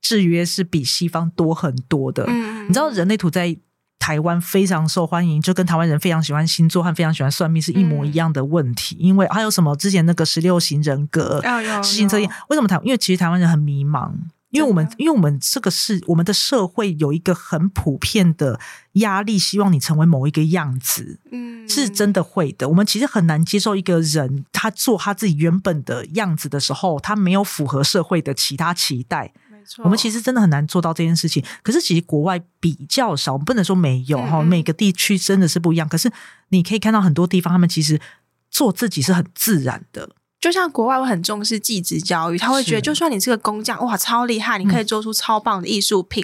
[0.00, 2.24] 制约是比西方多很多的。
[2.28, 3.56] 嗯、你知道，人类图在
[3.98, 8.96] 台湾非常受欢迎，就跟台湾人非常喜欢星座和非常喜欢算命是一模一样的问题。
[9.00, 11.42] 嗯、因为还有什么之前那个十六型人格、
[11.82, 12.78] 十型测验，为什么台？
[12.84, 14.12] 因为其实台湾人很迷茫。
[14.50, 18.58] 因为我们，因为我们这个是我们的社会有一个很普遍的
[18.92, 22.68] 压力，希望你成为某一个样子，嗯，是真的会的。
[22.68, 29.32] 我们其实很难接受一个人他做他自己原本的样子的时候，他没有符合社会的其他期待。
[29.84, 31.44] 我们其实真的很难做到这件事情。
[31.62, 35.88] 可是其实国外比较少，我们不能说没有哈，每个地区真的是不一样。
[35.88, 36.10] 可是
[36.48, 38.00] 你可以看到很多地方，他们其实
[38.50, 40.10] 做自己是很自然的。
[40.38, 46.22] 就像国外会很重视技职教育，他会觉得就算你是个工匠，哇，超厉害，你可以做出超棒的艺术品，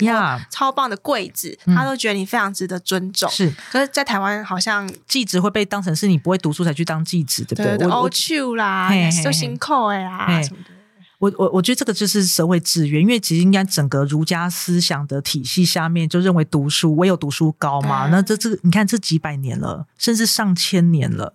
[0.50, 3.28] 超棒的柜子，他都觉得你非常值得尊重。
[3.30, 7.88] 是，可是，在台湾好像技职会被当成是你不会读书才去当技职，对不对？
[7.88, 8.90] 我去啦，
[9.24, 10.28] 就辛苦哎呀，
[11.22, 18.08] 我我我觉得这个就是社会制约，因为其实应该整个儒家思想的体系下面就认为读书唯有读书高嘛。
[18.08, 21.32] 那这这你看这几百年了，甚至上千年了。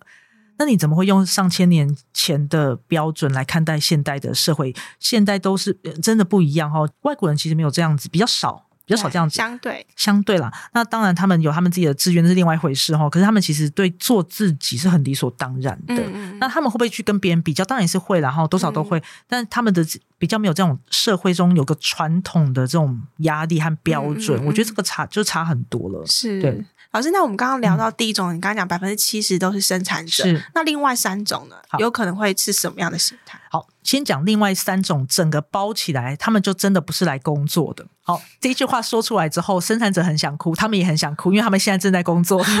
[0.58, 4.74] 那你怎么会用上千年前的标准来看待现代的社会？
[5.00, 5.72] 现代都是
[6.02, 6.80] 真的不一样哈。
[7.02, 9.36] 外国人其实没有这样子，比较少，比较少这样子。
[9.36, 13.08] 相对相对啦，那当然他们有他们自己的志愿，那是另外一回事哈。
[13.10, 15.94] 可是他们其实对做自己是很理所当然的。
[15.94, 17.62] 嗯嗯，那他们会不会去跟别人比较？
[17.66, 18.98] 当然也是会啦，然后多少都会。
[18.98, 19.84] 嗯、但他们的
[20.16, 26.02] 比较没有这种社会中有个传统的这种压力和标准，我觉得这个差就差很多了。
[26.06, 26.64] 是，对。
[26.90, 30.24] 老师，那我们刚刚聊到第一种，嗯、你刚刚讲百分之七十都是生产者，
[30.54, 31.56] 那另外三种呢？
[31.78, 33.38] 有可能会是什么样的形态？
[33.50, 37.86] 好，先讲另外三种，整个包起来，他们就真的不是来工作的。
[38.02, 42.42] 好，这一句话说出来之后，生产者很想哭，他们也很想哭，因为他们现在正在工作。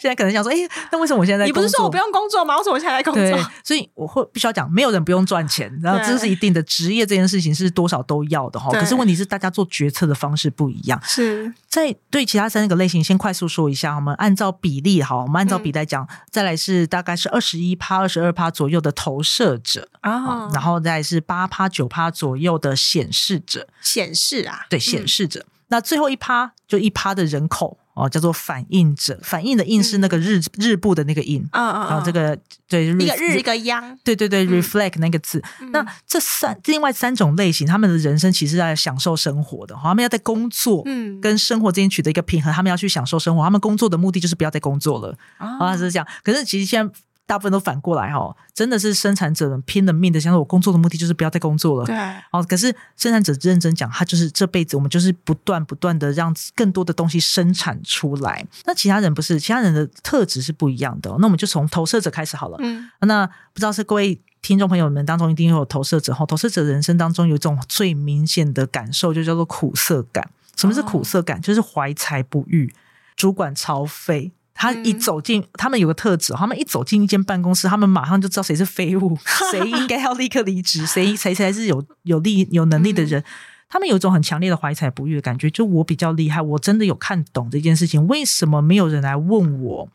[0.00, 1.62] 现在可能想说，哎、欸，那为什么我现在在工作？
[1.62, 2.56] 你不是说我不用工作吗？
[2.56, 3.22] 为什么我现在在工作？
[3.22, 8.70] 对，所以我会必须要讲，没有人不用赚钱，然后这是一定的职业，这件事情是多少都要的哈。
[8.72, 10.98] 可是问题是，大家做决策的方式不一样。
[11.04, 23.68] 是在对其他三个类型，先快速说一下，我们按照比例哈，我们按照比例来讲，嗯、再来是大概是二十一趴、二十二趴左右的投射者啊、哦，然后再是八趴、九趴左右的显示者。
[23.80, 25.40] 显示啊，对，显示者。
[25.40, 29.18] 嗯、那最后一趴就一趴的人口哦，叫做反映者。
[29.22, 35.42] 反映的映是那个日、嗯、日部的那个映，嗯嗯，然后这个对一个日一个央，对对对、嗯、reflect 那个字。
[35.60, 46.06] 嗯、那这三另外三种类型，他们的人生其实在享受生活的，他们要在工作嗯跟生活之间取得一个平衡，他们要去享受生活，他们工作的目的就是不要再工作了啊，哦、是这样。
[46.22, 46.94] 可是其实现在。
[47.30, 51.86] 大部分都反过来哈，真的是生产者们拼了命的想说，我工作的目的就是不要再工作了。
[51.86, 51.96] 对，
[52.32, 58.44] 哦，可是生产者认真讲，他就是这辈子我们就是不断不断的让更多的东西生产出来。
[58.64, 61.08] 那其他人不是，其他人的特质是不一样的。
[61.20, 62.58] 那我们就从投射者开始好了。
[62.62, 70.28] 嗯，那不知道是各位听众朋友们当中一定有投射者哈，投射者人生当中有一种最明显的感受，就叫做苦涩感。
[70.56, 71.38] 什么是苦涩感？
[71.38, 72.74] 哦、就是怀才不遇，
[73.14, 74.32] 主管超废。
[74.60, 79.16] 他一走进，他们有个特质，他们一走进一间办公室，他们马上就知道谁是废物，
[79.50, 83.24] 谁应该要立刻离职，谁谁才是有有力有能力的人。
[83.70, 89.88] 他们有一种很强烈的怀才不遇的感觉，就我比较厉害，我真的有看懂这件事情，为什么没有人来问我？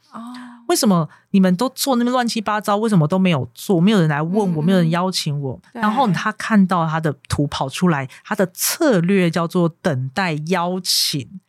[0.67, 2.75] 为什么你们都做那么乱七八糟？
[2.78, 3.80] 为什么都没有做？
[3.80, 5.62] 没有人来问我，没有人邀请我。
[5.73, 11.39] 然后他看到他的图跑出来，他的策略叫做等待邀请。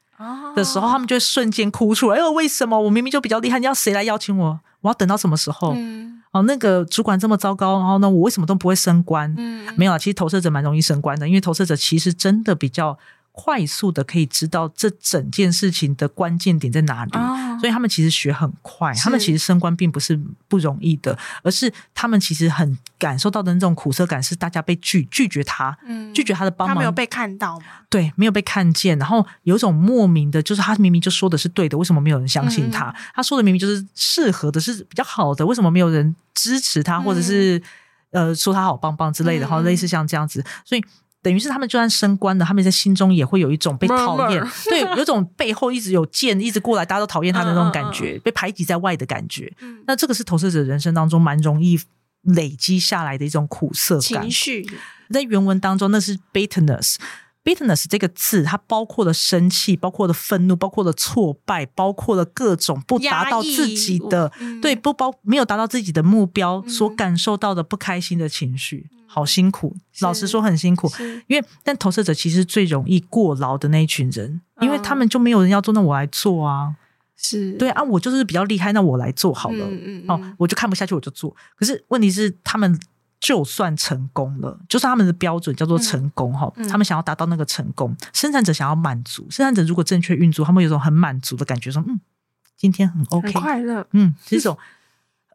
[0.55, 2.17] 的时候，他们就会瞬间哭出来。
[2.17, 3.59] 哎呦，为什么我明明就比较厉害？
[3.59, 4.61] 你要谁来邀请我？
[4.81, 5.73] 我要等到什么时候？
[5.77, 9.35] 嗯，哦，那个主管这么糟糕，然后呢，我为什么都不会升官？
[9.37, 12.99] 嗯，没有啊，其实投射者蛮容易升官的，因为投射者其实真的比较。
[13.39, 18.95] 快速的可以知道这整件事情的关键点在哪里，哦、所以他们其实学很快。
[18.95, 20.19] 他们其实升官并不是
[20.49, 27.67] 不容易的，而是他们其实很感受到的那种苦涩感，是大家被拒拒绝他，嗯、拒绝他的帮忙，他没有被看到吗？
[27.91, 28.99] 对，没有被看见。
[28.99, 32.87] 然后有一种莫名的，就是他明明就说的是对的，为什么没有人相信他？
[32.89, 37.59] 嗯、他说的明明就是适合的，是比较好的，为什么没有人支持他，或者是、
[38.13, 39.43] 嗯、呃说他好棒棒之类的？
[39.43, 40.83] 然后类似像这样子，所以。
[41.27, 49.53] 等于是他们就算升官了，他们在心中也会有一种被讨厌， 对，有种背后一直有剑一直过来，大家都讨厌他的那种感觉，被排挤在外的感觉。
[49.89, 51.81] 那这个是投射者人生当中蛮容易
[52.23, 54.23] 累积下来的一种苦涩感。
[54.23, 54.65] 情绪
[55.11, 56.95] 在原文当中，那是 bitterness。
[57.47, 68.91] Bitterness 这个字，它包括了生气，包括了愤怒，包括了挫败，包括了各种不达到自己的，对，不包没有达到自己的目标所感受到的不开心的情绪。
[69.09, 70.91] 好辛苦，老实说很辛苦，
[71.29, 76.75] 因为但投射者其实最容易过劳的那一群人，因为他们就没有人要做，那我来做啊，
[77.17, 77.53] 是。
[77.53, 80.11] 对啊，我就是比较厉害，那我来做好了，嗯嗯嗯。
[80.11, 81.35] 哦，我就看不下去，我就做。
[81.57, 82.79] 可是问题是，他们
[83.21, 92.01] 就算成功了，就算他们的标准叫做成功哈，他们想要达到那个成功，生产者想要满足，生产者如果正确运作，他们有种很满足的感觉，说嗯，
[92.57, 94.57] 今天很 OK，很快乐，嗯，这种。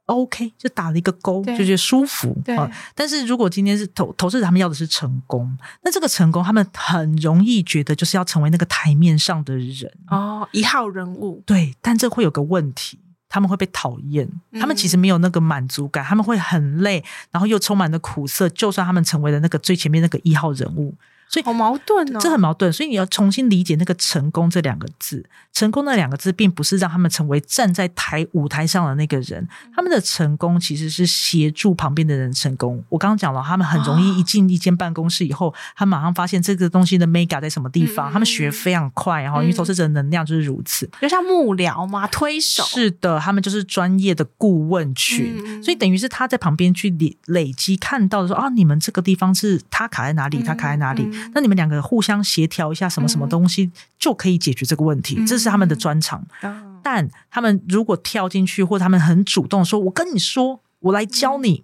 [0.07, 2.37] OK，就打了一个勾，就觉得舒服。
[2.57, 11.41] 啊，但是如果今天是投投资者，他们要的是成功，那这个成功，他们很容易觉得就是要成为那个台面上的人哦，一号人物。
[11.45, 12.99] 对，但这会有个问题，
[13.31, 18.49] 他们会被讨厌，他们其实没有那个满足感，他们会很累，然后又充满了苦涩。
[18.49, 20.93] 就算他们成为了那个最前面那个一号人物。
[21.31, 22.71] 所以好矛盾哦，这很矛盾。
[22.73, 25.25] 所以你要重新理解那个“成功”这两个字。
[25.53, 29.47] 成功那两个字，并不是让他们成为站在台舞台上的那个人。
[29.73, 32.83] 他们的成功其实是协助旁边的人成功。
[32.89, 38.11] 我刚刚讲了，他们很容易一进一间办公室以后，哦、他马上发现这个东西的 mega 在什么地方。
[38.11, 40.89] 嗯、他们学非常快，然后因为投资者的能量就是如此。
[41.01, 42.63] 就像幕僚嘛，推手。
[42.63, 45.41] 是的，他们就是专业的顾问群。
[45.45, 51.03] 嗯、所以等于是他在旁边去累累积看到的说啊，你们这个地方是他卡在哪里，他卡在哪里。
[51.03, 56.25] 嗯那你们两个互相协调一下，什么什么东西就可以解决这个问题，嗯、这是他们的专长。
[56.41, 61.63] 嗯、但他们如果跳进去，或者他们很主动说：“我跟你说，我来教你。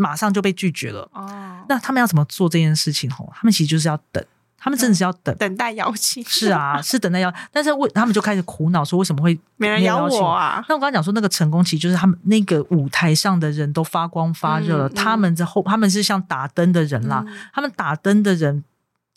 [0.00, 1.10] 马上就被拒绝了。
[1.12, 3.10] 哦，那他们要怎么做这件事情？
[3.10, 4.24] 吼，他们其实就是要等，
[4.56, 6.22] 他们真的是要等等待邀请。
[6.22, 10.64] 是啊， 是等待邀，但是为他们就开始苦恼说为什么会没人邀我啊？
[10.68, 18.62] 那我刚刚讲说那个成功其实就是他们那个舞台上的人都发光发热了，嗯嗯、他们在后他们是像打灯的人啦，嗯、他们打灯的人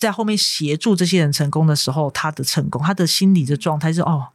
[0.01, 4.27] 在后面协助这些人成功的时候，他的成功，他的心理的状态是哦。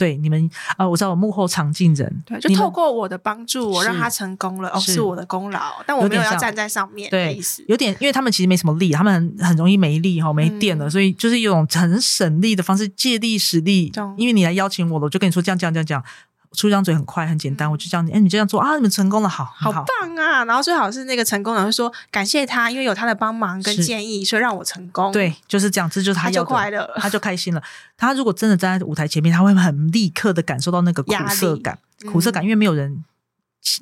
[0.00, 16.02] 对你们啊、呃，我知道我幕后常进人，对，就透过我的帮助，我让他成功了，哦，是我的功劳，但我没有要站在上面的意思，有点，因为他们其实没什么力，他们很很容易没力哈，没电了，嗯、所以就是一种很省力的方式借力使力，嗯、因为你来邀请我了，我就跟你说这样这样这样这样。
[16.52, 19.84] 出一张嘴很快很简单，嗯、我就叫你，哎、欸，你这样做啊，你们成功了，好，好，好。
[20.00, 20.44] 棒啊！
[20.44, 25.12] 然后最好是那个成功人会说感谢他，因为有他的帮忙跟建议，所以让我成功。
[25.12, 27.62] 对，就是这样，这就是他，他就快乐，他就开心了。
[27.96, 31.78] 他如果真的站在舞台前面，他会很立刻的感受到那个苦涩感，
[32.10, 33.04] 苦涩感，因为没有人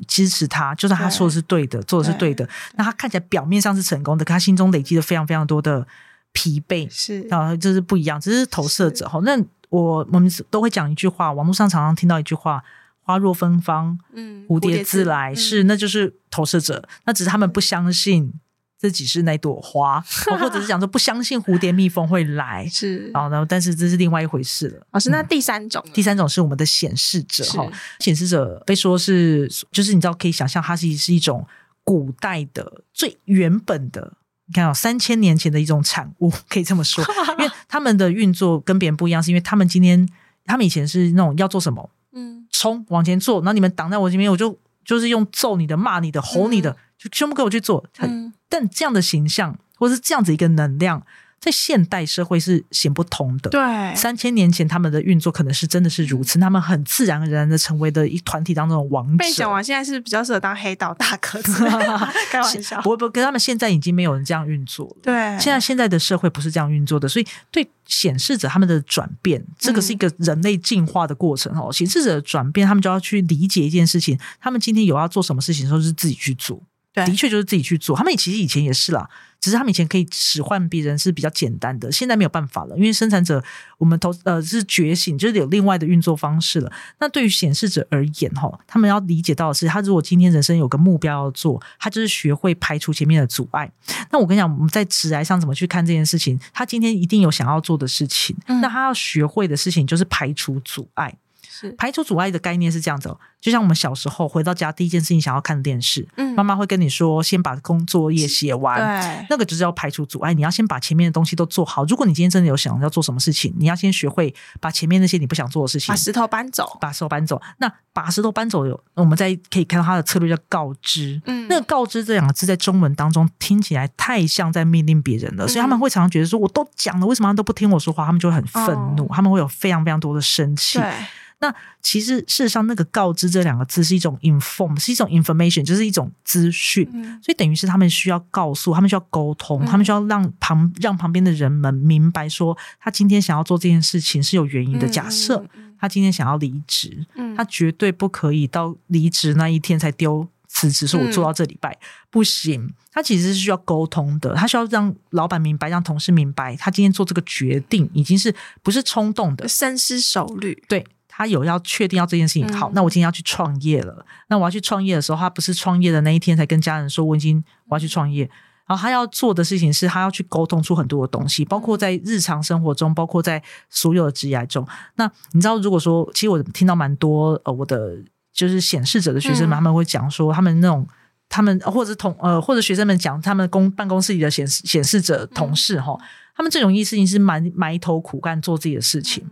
[0.07, 1.67] 支持他，就算他说的是对。
[1.67, 5.87] 的，对做的是对的，那他看起来表面上是成功的，可他心中累积了非常非常多的
[6.33, 7.27] 疲惫，是。
[7.31, 9.43] 啊，这是不一样，这是投射者哈，那。
[9.69, 12.63] 我我们都会讲一句话，网络上常常听到一句话
[13.03, 16.87] ：“花若芬芳，嗯，蝴蝶自来。”是，那就是投射者。
[17.05, 18.33] 那只是他们不相信
[18.79, 20.01] 自己是那朵花，
[20.41, 22.67] 或者是讲说不相信蝴蝶蜜蜂会来。
[22.69, 23.45] 是，然后呢？
[23.49, 24.87] 但是这是另外一回事了。
[24.93, 27.69] 老师，那第三种，第三种是我们的显示者哈。
[27.99, 31.47] 显示者被说是，就是你知道，可以想象，它是是一种
[31.85, 34.15] 古代的最原本的。
[34.49, 37.05] 你看哦，三千年前的一种产物， 可以这么说，
[37.39, 40.09] 因为他们的运作跟别人不一样，是因为他们今天，
[40.45, 47.87] 他们以前是那种要做什么，嗯，冲往前做，然后你们挡在我这边，我就就是用揍你的、骂你的、吼你的，就全部给我去做。
[47.99, 51.03] 嗯，但这样的形象，或是这样子一个能量。
[51.41, 53.51] 在现代社会是行不通的。
[53.51, 59.17] 对，三千年前他们的运作可能是真的是如此，他们很自然而然的成为的一团体当中的王者。
[59.19, 61.41] 被讲完，现在是比较适合当黑道大哥，
[62.31, 62.83] 开玩笑。
[62.83, 64.97] 不不，跟他们现在已经没有人这样运作了。
[65.03, 71.73] 对，现在现在的社会不是这样运作的，所以对显示者他们的转变，这个是一个人类进化的过程哦。
[71.73, 76.61] 显示者的转变，他们就要去理解一件事情，他们今天有要做什么事情的时候，是自己去做。
[77.05, 77.97] 对，的确就是自己去做。
[77.97, 79.09] 他们其实以前也是啦。
[79.41, 83.41] 只是他们以前可以使唤别人是比较简单的，现在没有办法了，因为生产者
[83.79, 86.73] 我们投呃是觉醒，就是有另外的运作方式了。
[86.99, 93.71] 那对于显示者而言，哈，他们要理解到的是，他如果今天人生有个目标要做，他就是学会排除前面的阻碍。
[94.11, 96.37] 那我跟你讲，我们在职涯上怎么去看这件事情？
[96.53, 101.15] 他今天一定有想要做的事情，嗯、那他要学会的事情就是排除阻碍。
[101.59, 111.85] 是排除阻碍的概念是这样子哦，就像我们小时候回到家第一件事情想要看电视，嗯，妈妈会跟你说先把工作业写完，对，那个就是要排除阻碍，你要先把前面的东西都做好。
[111.87, 117.41] 如果你今天真的有想要做什么事情，你要先学会把前面那些你不想做的事情，把石头搬走，把石头搬走。
[117.59, 128.07] 那把石头搬走有，我们在可以看到它的策略叫告知，嗯，那个告知这两个字在中文当中听起来太像在命令别人了，嗯，所以他们会常常觉得说，我都讲了，为什么他都不听我说话？
[128.07, 130.79] 他们就会很愤怒，哦，他们会有非常非常多的生气。
[130.79, 130.93] 对。
[131.41, 136.89] 那其实事实上，那个告知这两个字是一种 inform，是一种 information，就是一种资讯。
[136.93, 144.89] 嗯、所以等于是他们需要告诉，他们需要沟通，嗯、他们需要让旁让旁边的人们明白说，他今天想要做这件事情是有原因的。
[144.89, 145.47] 假设
[145.79, 151.79] 他今天想要离职，嗯、他绝对不可以到离职那一天才丢辞职，说我做到这礼拜、嗯、
[152.11, 152.75] 不行。
[152.91, 160.61] 他其实是需要沟通的，他需要让老板明白，让同事明白，他今天做这个决定已经是不是冲动的，深思熟虑。
[160.69, 160.85] 对。
[161.19, 164.07] 他有要确定要这件事情好，那我今天要去创业了。
[164.29, 168.31] 那我要去创业的时候，他不是创业的那一天才跟家人说我已经我要去创业。
[168.69, 174.65] 然后他要做的事情是他要去沟通出很多的东西，包括在日常生活中，包括在所有的职业中。
[174.95, 177.97] 那你知道，如果说其实我听到蛮多呃，我的
[178.33, 180.87] 就是显示者的学生们，他们会讲说，他们那种
[181.29, 185.99] 他们或者同呃或者学生们讲他们公办公室里的显示显示者同事哈，
[186.37, 189.29] 他们这种意思情是埋埋头苦干做自己的事情，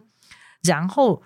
[0.64, 1.22] 然后。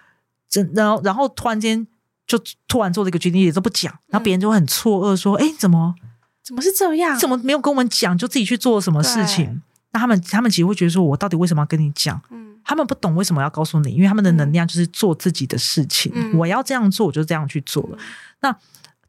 [0.74, 1.86] 然后，然后突然间
[2.26, 5.94] 就突然做了一个决定，也都不讲，然后别人就会很错愕，说：“哎、嗯，怎么
[6.42, 7.18] 怎么是这样？
[7.18, 16.12] 怎么没有跟我们讲，就自己去做什么事情？”那他们他们其实会觉得说：“我到底为什么要跟你讲？”嗯，他们不懂为什么要告诉你，因为他们的能量就是做自己的事情。
[16.14, 17.96] 嗯、我要这样做，我就这样去做了。
[17.98, 17.98] 嗯、
[18.40, 18.56] 那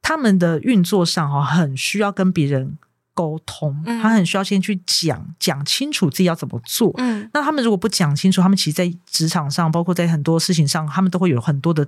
[0.01, 2.77] 他们的运作上哈，很需要跟别人。
[3.21, 6.91] 沟通，他很需要先去讲讲清楚自己要怎么做。
[6.97, 11.86] 嗯，那他们如果不讲清楚，他们其实，在职场上，包括在很多事情上，他们都会有很多的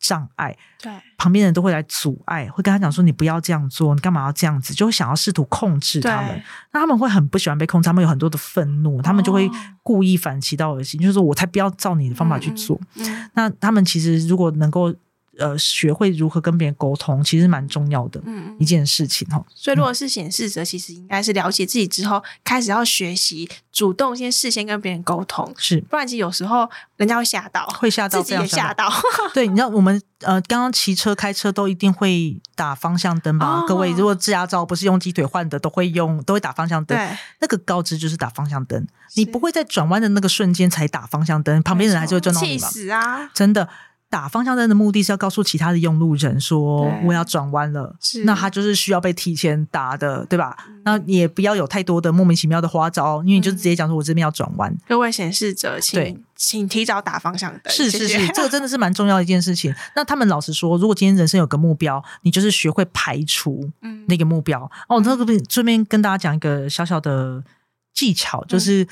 [0.00, 0.56] 障碍。
[0.80, 6.42] 对，旁边人都会来阻碍，会跟他讲说：“你不要这样做，你干嘛要这样子？”就会想要试图控制他们。
[6.72, 9.48] 那他们会很不喜欢被控制，他们有很多的愤怒，他们就会
[9.84, 12.76] 故意反其道而行，就是说我才不要照你的方法去做。
[12.96, 14.92] 嗯嗯、那他们其实如果能够
[15.38, 18.20] 呃学会如何跟别人沟通，其实蛮重要的
[18.58, 19.44] 一件事情哈。
[19.54, 28.92] 所以如果是显示者，其实应该是了解自己之后，开始要学习主动先事先跟别人沟通，是，不然其实有时候人家会吓到，会吓到，自己也吓到。
[29.32, 33.46] 对，你知道我们呃刚刚骑车开车都一定会打方向灯吧？
[33.46, 36.98] 哦、各位如果驾照不是用鸡腿换的，都会用都会打方向灯。
[37.40, 42.68] 那个告知就是打方向灯，你不会在转弯的那个瞬间才打方向灯，旁边人还是会撞到你吧？
[42.68, 43.30] 气死啊！
[43.32, 43.68] 真的。
[44.12, 47.96] 打方向灯的目的是要告诉其他的用路人说我要转弯了，
[48.26, 50.54] 那他就是需要被提前打的，对吧？
[50.84, 54.70] 那也不要有太多的莫名其妙的花招，因为你就直接讲说我这边要转弯。
[54.86, 57.72] 各位显示者，请请提早打方向灯。
[57.72, 59.74] 是是是，这个真的是蛮重要的一件事情。
[59.96, 63.70] 那他们老实说，如果今天人生有个目标，你就是学会排除
[64.08, 64.70] 那个目标。
[64.88, 67.42] 哦，这个顺便跟大家讲一个小小的
[67.94, 68.86] 技巧，就是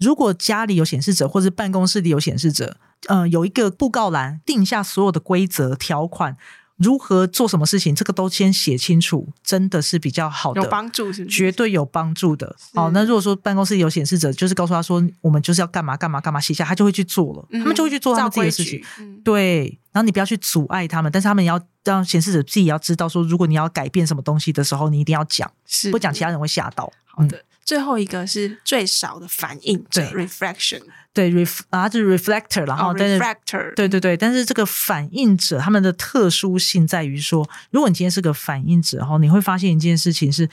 [0.00, 2.76] 如果家里有显示者，或是办公室里有显示者。
[3.08, 6.36] 呃，有一个布告栏，定下所有的规则条款，
[6.76, 11.24] 如何做什么事情，这个都先写清楚，真的是比较好的，有帮助是？
[11.24, 12.54] 绝对有帮助的。
[12.74, 18.84] 好，那如果说办公室有显示者，就是告诉他说，我们就是要干嘛干嘛干嘛，写下他就会去做了，嗯、他们就会去做他们自己的事情。
[18.98, 26.92] 嗯、对，然后你不要去阻碍他们，但是他们也要让显示者自己要知道说，如果你要改变什么东西的时候，你一定要讲，是不讲其他人会吓到。
[27.06, 27.38] 好的。
[27.38, 30.82] 嗯最后一个是最少的反应者对，reflection，
[31.14, 40.48] 对，ref 啊，就是 reflector，然后、oh, 但是 reflector，对对对，但是这个反应者他们的特殊性在于说，如果你今天是个反应者哈，你会发现一件事情是，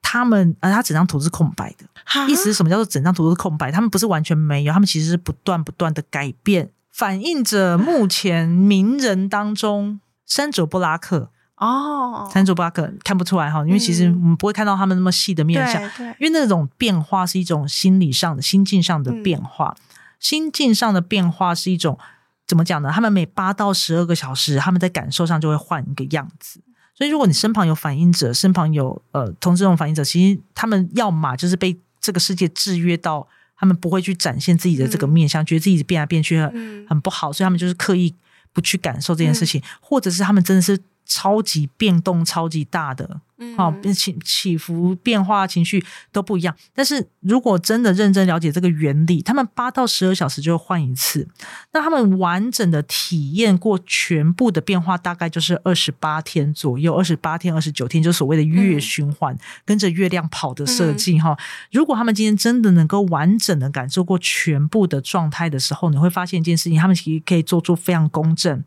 [0.00, 1.84] 他们啊，他整张图是空白的，
[2.28, 3.72] 意思是什么叫做整张图都是空白？
[3.72, 6.70] 他们不是完全没有，他们其实是不断不断的改变。
[6.94, 11.32] 反应者目前名人当中，山卓布拉克。
[11.62, 19.76] 哦，珊卓布拉克看不出来哈，因为其实我们不会看到他们那么细的面相，嗯、因为那种变化是一种心理上的、心境上的变化。
[19.78, 19.82] 嗯、
[20.18, 21.96] 心境上的变化是一种
[22.48, 22.90] 怎么讲呢？
[22.92, 26.60] 他们每八到十二个小时，他们在感受上就会换一个样子。
[26.94, 38.12] 所以，如果你身旁有反应者，身旁有呃同这种反应者，其实他们要么就是被这个世界制约到，他们不会去展现自己的这个面相，嗯、觉得自己变来变去很很不好，所以他们就是刻意
[38.52, 40.76] 不去感受这件事情，嗯、或者是他们真的是。
[41.12, 43.20] 超级变动，超级大的，
[43.54, 46.56] 好起起伏变化情绪都不一样。
[46.74, 51.28] 但是如果真的认真了解这个原理，他们八到十二小时就会换一次。
[51.72, 61.32] 那他们完整的体验过全部的变化，大概就是二十八天左右，二十八天、二十九天，就所谓的月循环，嗯、跟着月亮跑的设计哈。
[61.32, 61.36] 嗯、
[61.72, 68.64] 如果他们今天真的能够完整的感受过全部的状态的时候，你会发现一件事情：他们其实可以做出非常公正、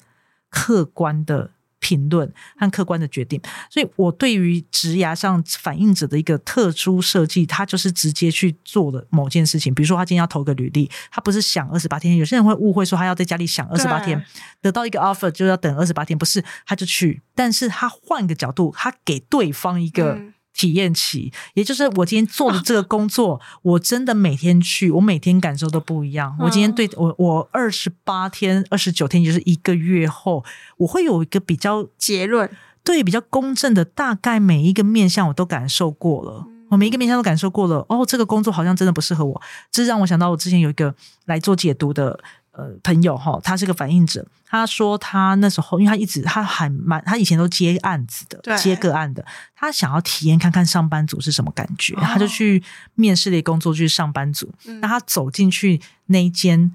[0.51, 1.54] 客观的。
[1.85, 9.71] 评论和客观的决定，所以我对于职涯上反应者的一个特殊设计，他就是直接去做了某件事情。
[9.71, 12.17] 比如说，他今天要投个履历，他不是想二十八天。
[12.17, 14.19] 有些人会误会说，他要在家里想二十八天，
[14.63, 17.21] 得到一个 offer 就要等二十八天，不是，他就去。
[17.35, 20.13] 但是他换个角度，他给对方一个。
[20.13, 26.31] 嗯体验期，也就是我今天做的这个工作，哦、我真的每天去，我每天感受都不一样。
[26.39, 30.43] 哦、我今天对我，我二十八天、二十九天，就是一个月后，
[30.77, 32.49] 我会有一个比较结论，
[32.83, 37.85] 对，比较公正的，大概每一个面向我都感受过了，嗯、我每一个面向都感受过了。
[37.89, 40.95] 哦，这个工作好像真的不适合我，这让我想到我之前有一个
[41.25, 42.19] 来做解读的。
[42.57, 44.25] 呃，朋友哈，他是个反应者。
[44.47, 49.25] 他说他那时候，因为他一直他还蛮，他以前都接案子的，对接个案的。
[49.53, 54.49] 他想要体验看看上班族是什么感觉，哦、他就去面试了工作，就是上班族。
[54.63, 56.73] 那、嗯、他走进去那一间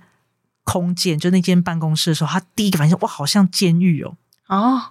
[0.64, 4.16] 空间，就那间办公室的时候，他第一个反应哇，好像监狱哦。
[4.48, 4.82] 哦，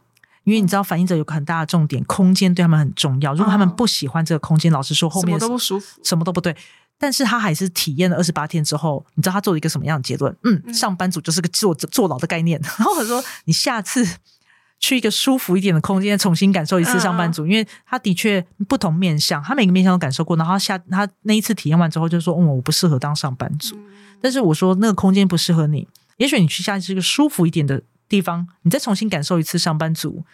[0.43, 3.35] 因为你知道，反应者有个很大的重点，空间对他们很重要。
[3.35, 6.55] 如果他们不喜欢这个空间，哦、老实说，后面什么都不舒服，什么都不对。
[6.99, 10.35] 但是他还是体验了二十八天之后，你知道他做了一个什么样的结论？
[10.43, 12.59] 嗯，上班族就是个坐坐牢的概念。
[12.77, 14.05] 然后我说，你下次
[14.79, 20.35] 去一个舒服一点的空间，重新感受一次上班族，因为他的确不同面相，他每个面相都感受过。
[20.35, 23.77] 然后下他那一次体验完之后，就说：“嗯，我不适合当上班族。”
[24.21, 25.87] 但是我说那个空间不适合你，
[26.17, 30.25] 也许你去下一次一个舒服一点的地方，你再重新感受一次上班族。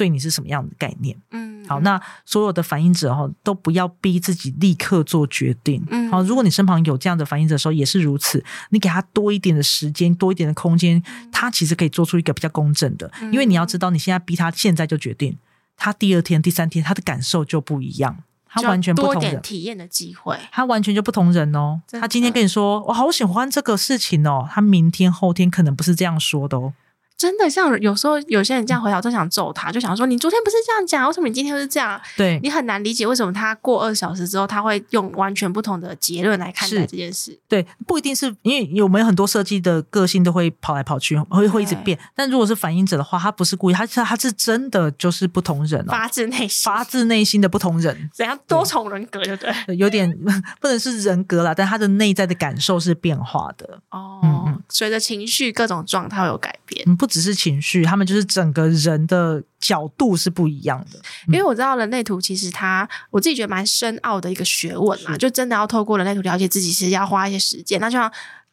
[0.00, 1.14] 对你是什么样的概念？
[1.30, 5.84] 嗯，好，那所有的反应者哈，都不要逼自己立刻做决定。
[5.90, 8.42] 嗯，好，如果你身旁有这样的反应者的时候，也是如此。
[8.70, 13.12] 你给他多一点的时间，多一点的空间，他其实可以做出一个比较公正的。
[13.30, 15.36] 因为你要知道，你现在逼他现在就决定，
[15.76, 18.16] 他第二天、第三天他的感受就不一样，
[18.48, 21.82] 他完全不同人体验的机会，他完全就不同人哦。
[22.00, 26.72] 他今天跟你说我好喜欢这个事情哦，他明天后天可能不是这样说的哦。
[27.20, 32.00] 真的，像有时候有些人这样回答，我都想揍他，就想说你昨天不是这样讲，为什么你今天又是这样？
[32.16, 37.38] 对，你很难理解为什么他过二小时之后，他会用完全不同的结论来看待这件事。
[37.46, 41.98] 对，不一定是因为有没有很多设计的个性都会跑来跑去，会会一直变。
[42.14, 50.10] 但如果是反应者的话，他不是故意，他是他是真的就是不同人哦，发自内心，发自内心的不同人，怎样多重人格就对，对，有点
[50.58, 57.84] 不能是人格啦，但他的内在的感受是变化的哦，嗯，随着情绪各种状态会有改变，嗯，不只是情绪。
[57.84, 67.78] 他们就是整个人的角度是不一样的，因为我知道人类图其实它，我自己觉得蛮深奥的一个学问嘛，就真的要透过人类图了解自己，其实要花一些时间。
[67.78, 68.10] 那就像。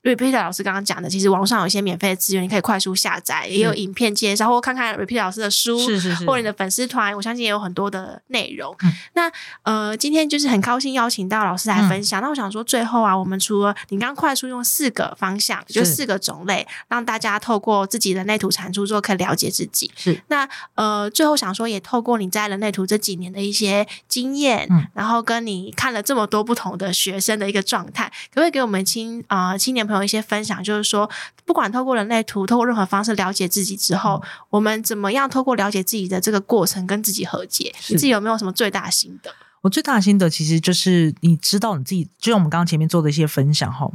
[0.07, 8.73] Repeater 老师刚刚讲的，其实网络上有一些免费的资源，你可以快速下载，也有影片介绍，或看看 Repeater 老师的书，是是是，或者你的粉丝团，我相信也有很多的内容。
[8.83, 9.31] 嗯、那
[9.63, 12.21] 呃，今天就是很高兴邀请到老师来分享。
[12.21, 19.91] 嗯、那我想说，最后啊，我们除了你刚刚快速用四个方向，就四个种类，让大家透过自己的人类图产出之后，可以了解自己。
[19.97, 20.21] 是。
[20.29, 30.63] 那呃，最后想说，也透过你在人类图这几年的一些经验，嗯、然后跟你看了这么多不同的学生的一个状态，可不可以给我们青啊、呃、青年朋友一些分享？
[30.63, 31.09] 就是说，
[31.45, 37.73] 不管透过人类图，透过任何方式了解自己之后，嗯、我们怎么样透过了解自己的这个过程，跟自己和解？
[37.89, 39.31] 你自己有没有什么最大的心得？
[39.61, 43.89] 我最大的心得其实就是，你知道你自己，就像我们刚刚前面做的一些分享哈，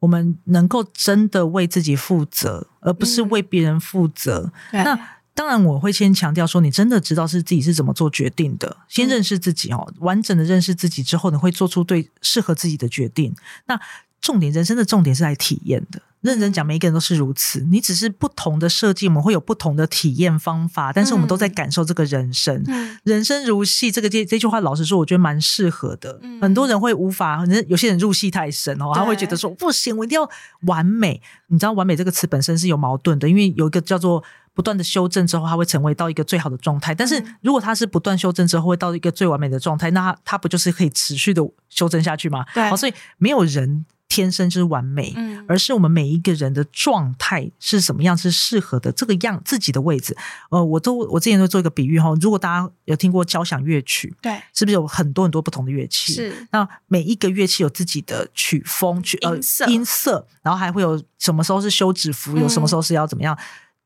[0.00, 4.52] 我们能够真的为自己负责，而不是为别人负责。
[4.72, 13.34] 嗯、那当然，我会先强调说，你真的知道是自己是怎么做决定的，先认识自己哦，嗯、完整的认识自己之后，你会做出对适合自己的决定。
[13.66, 13.80] 那
[14.24, 16.00] 重点，人生的重点是来体验的。
[16.22, 17.60] 认真讲，每一个人都是如此。
[17.70, 22.64] 你只是不同的设计，我们会有不同的体验方法，但是我们都在感受这个人生。
[22.66, 26.18] 嗯、人生如戏，这个这这句话，老实说，我觉得蛮适合的。
[26.22, 30.26] 嗯、很多人会无法，有些人入戏太深哦，他会觉得说不行，我一定要
[30.62, 31.20] 完美。
[31.48, 36.94] 你知道，完美这个词本身是有矛盾的，因为有一个叫做不断的修正之后，它会成为到一个最好的状态。
[36.94, 42.46] 但是如果它是不断修正之后会到一个最完美的状态，那它它不就是可以持续的修正下去吗？
[42.54, 43.84] 对，好，所以没有人。
[44.14, 45.12] 天生就是完美，
[45.48, 50.16] 而是我们每一个人的状态是什么样，是适合的这个样自己的位置。
[50.50, 56.12] 呃，我都我之前都做一个比喻哈，如果大家有听过交响乐曲，对，是不是有很多很多不同的乐器？
[56.12, 56.46] 是。
[56.52, 59.36] 那每一个乐器有自己的曲风、曲呃
[59.66, 63.36] 音色，然后还会有什么时候是休止符，有什么时候是要怎么样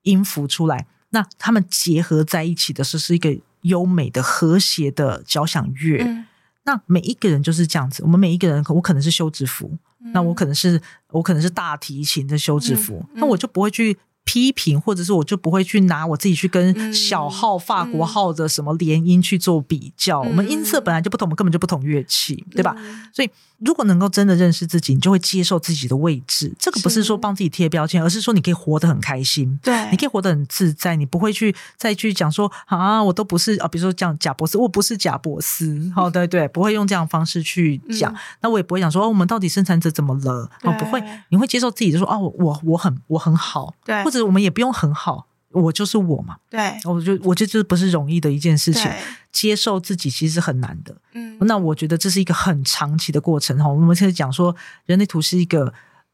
[0.03, 0.77] 音符出来？
[0.77, 6.03] 嗯、那他们结合在一起的是是一个优美的和谐的交响乐。
[6.05, 6.27] 嗯、
[6.65, 9.79] 那每一个人就是这样子，我们每一个人，我可能是休止符。
[10.13, 10.81] 那我可能是
[11.11, 13.99] 我可能是大提琴的休止符，那我就不会去
[14.29, 20.21] 批评，或者是我就不会去拿我自己去跟小号、法国号的什么联音去做比较。
[20.21, 22.77] 嗯、我们音色本来就不同，我们根本就不同乐器，对吧？
[22.77, 23.31] 嗯、所以。
[23.59, 26.55] 如果能够真的认识自己，你就会接受自己的位置。
[26.61, 29.59] 这个不是说帮自己贴标签，而是说你可以活得很开心。
[29.61, 35.77] 对，你可以活得很自在，你不会去再去讲说啊，我都不是啊，比如说讲贾博士，我不是贾博士。
[35.93, 38.13] 好、哦，对对，不会用这样的方式去讲。
[38.13, 40.49] 嗯、那我也不会讲说哦，我们到底生产者怎么了？
[40.63, 43.75] 对哦，不会，你会接受自己，就说哦，我我很我很好。
[43.85, 45.27] 对，或者我们也不用很好。
[45.51, 48.89] 我就是我嘛，对，我觉得我觉得这不是容易的一件事情，
[49.33, 50.95] 接受自己其实是很难的。
[51.15, 53.67] 嗯，那我觉得这是一个很长期的过程哈。
[53.67, 54.55] 我们现在讲说，
[54.85, 55.73] 人类图是一个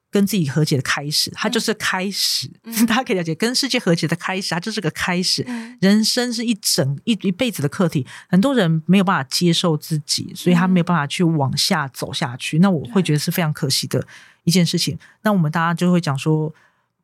[0.08, 5.44] 跟自己和解的开始，它就是开始，嗯、 大家可以了解，跟世界和解的开始，它就是个开始。
[5.48, 12.60] 嗯、人生是一整一一辈子的课题，很多人没有办法接受自己，所以他没有办法去往下走下去。
[12.60, 14.06] 嗯、那我会觉得是非常可惜的
[14.44, 14.96] 一件事情。
[15.22, 16.54] 那我们大家就会讲说，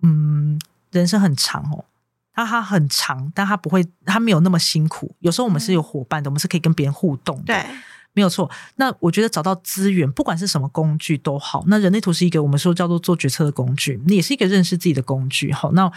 [0.02, 0.56] 嗯，
[0.90, 1.84] 人生很长哦。
[2.36, 5.14] 那它很长，但它不会，它没有那么辛苦。
[5.18, 7.66] 有时候我们是有伙伴的，嗯、我们是可以跟别人互动的，对，
[8.14, 8.50] 没有错。
[8.76, 11.64] 那我觉得找到资源，不管是什么工具都好。
[11.66, 15.52] 那人类图是一个我们说叫做做决策的工具，也是一个认识自己的工具。
[15.52, 15.90] 好，那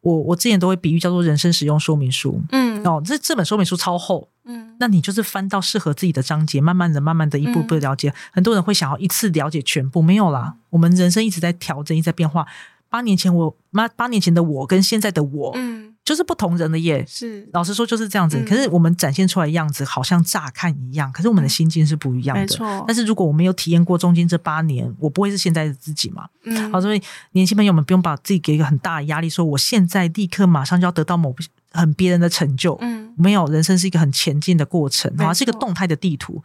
[0.00, 2.42] 我我之前都会比喻叫做人生使用说明书。
[2.50, 8.08] 嗯，哦，这这本说明书超厚，嗯，那你就是翻到适合自己的章节，慢慢的、慢慢的一步步的了解。
[8.08, 10.56] 嗯、很多人会想要一次了解全部，没有啦。
[10.70, 12.44] 我们人生一直在调整，一直在变化。
[12.94, 17.04] 八年前我妈八年前的我跟现在的我，嗯，就是不同人了耶。
[17.08, 18.38] 是，老实说就是这样子。
[18.38, 22.42] 嗯、可是我们展现出来的样子好像乍看一样，可是我们的心境是不一样的。
[22.42, 22.84] 没错。
[22.86, 26.28] 但是如果我没有体验过中间这八年，我不会是现在的自己嘛。
[26.44, 26.70] 嗯。
[26.70, 31.34] 好，所以年轻朋友们不用把自己给一个很大的压力，说我现在立刻马上就要得到某
[31.72, 32.78] 很别人的成就。
[32.80, 33.12] 嗯。
[33.18, 36.44] 没有，人生是一个很前进的过程，好像，是一个动态的地图。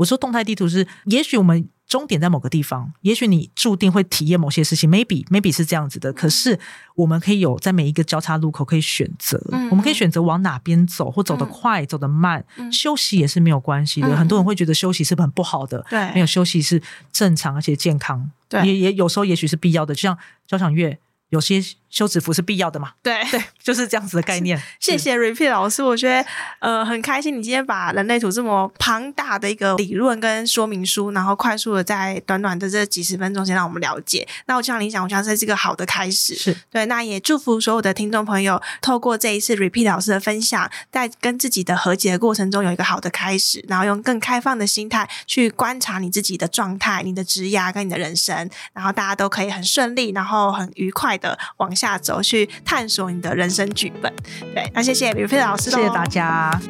[0.00, 1.68] 我说动态地图是，也许我们。
[1.90, 6.12] 终点在某个地方，也许你注定会体验某些事情，maybe maybe 是这样子的。
[6.12, 6.56] 可是
[6.94, 14.06] 我们可以有在每一个交叉路口可以选择，嗯、我们可以选择往哪边走，或走得快，嗯、走得慢，嗯、休息也是没有关系的。
[14.06, 16.80] 嗯、很多人会觉得休息是很不好的，对，没有休息是
[17.10, 19.92] 正常而且健康，对，也也有时候也许是必要的。
[19.92, 20.96] 就像交响乐，
[21.30, 22.92] 有些休止符是必要的嘛？
[23.02, 24.60] 对 对，就是这样子的概念。
[24.78, 26.24] 谢谢 Repeat 老师，我觉得
[26.60, 34.26] 呃很开心，你今天把人类图这么庞大的一个理论跟说明书，然后快速的在短短的这几十分钟先让我们了解。
[34.46, 36.34] 那我就像你讲，我相信这是一个好的开始。
[36.34, 54.12] 是对，那也祝福所有的听众朋友，透过这一次 Repeat 老师的分享，在跟自己的和解的过程中有一个好的开始，然后用更开放的心态去观察你自己的状态、你的职涯跟你的人生，然后大家都可以很顺利，然后很愉快的往下走，去探索你的人生剧本。
[54.54, 56.60] 对，那谢谢 Repeat 老师，谢谢大家，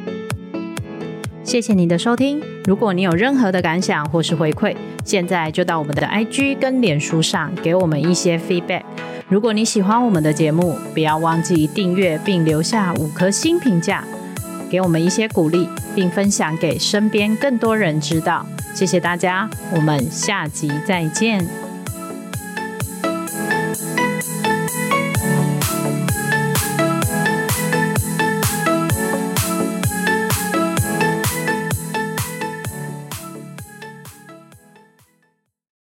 [1.43, 2.41] 谢谢你的收听。
[2.63, 8.83] 如果你有任何的感想或是回馈，现在就到我们的 IG 跟脸书上给我们一些 feedback。
[9.27, 14.05] 如果你喜欢我们的节目，不要忘记订阅并留下五颗星评价，
[14.69, 18.45] 给我们一些鼓励，并分享给身边更多人知道。
[18.73, 21.70] 谢谢大家，我们下集再见。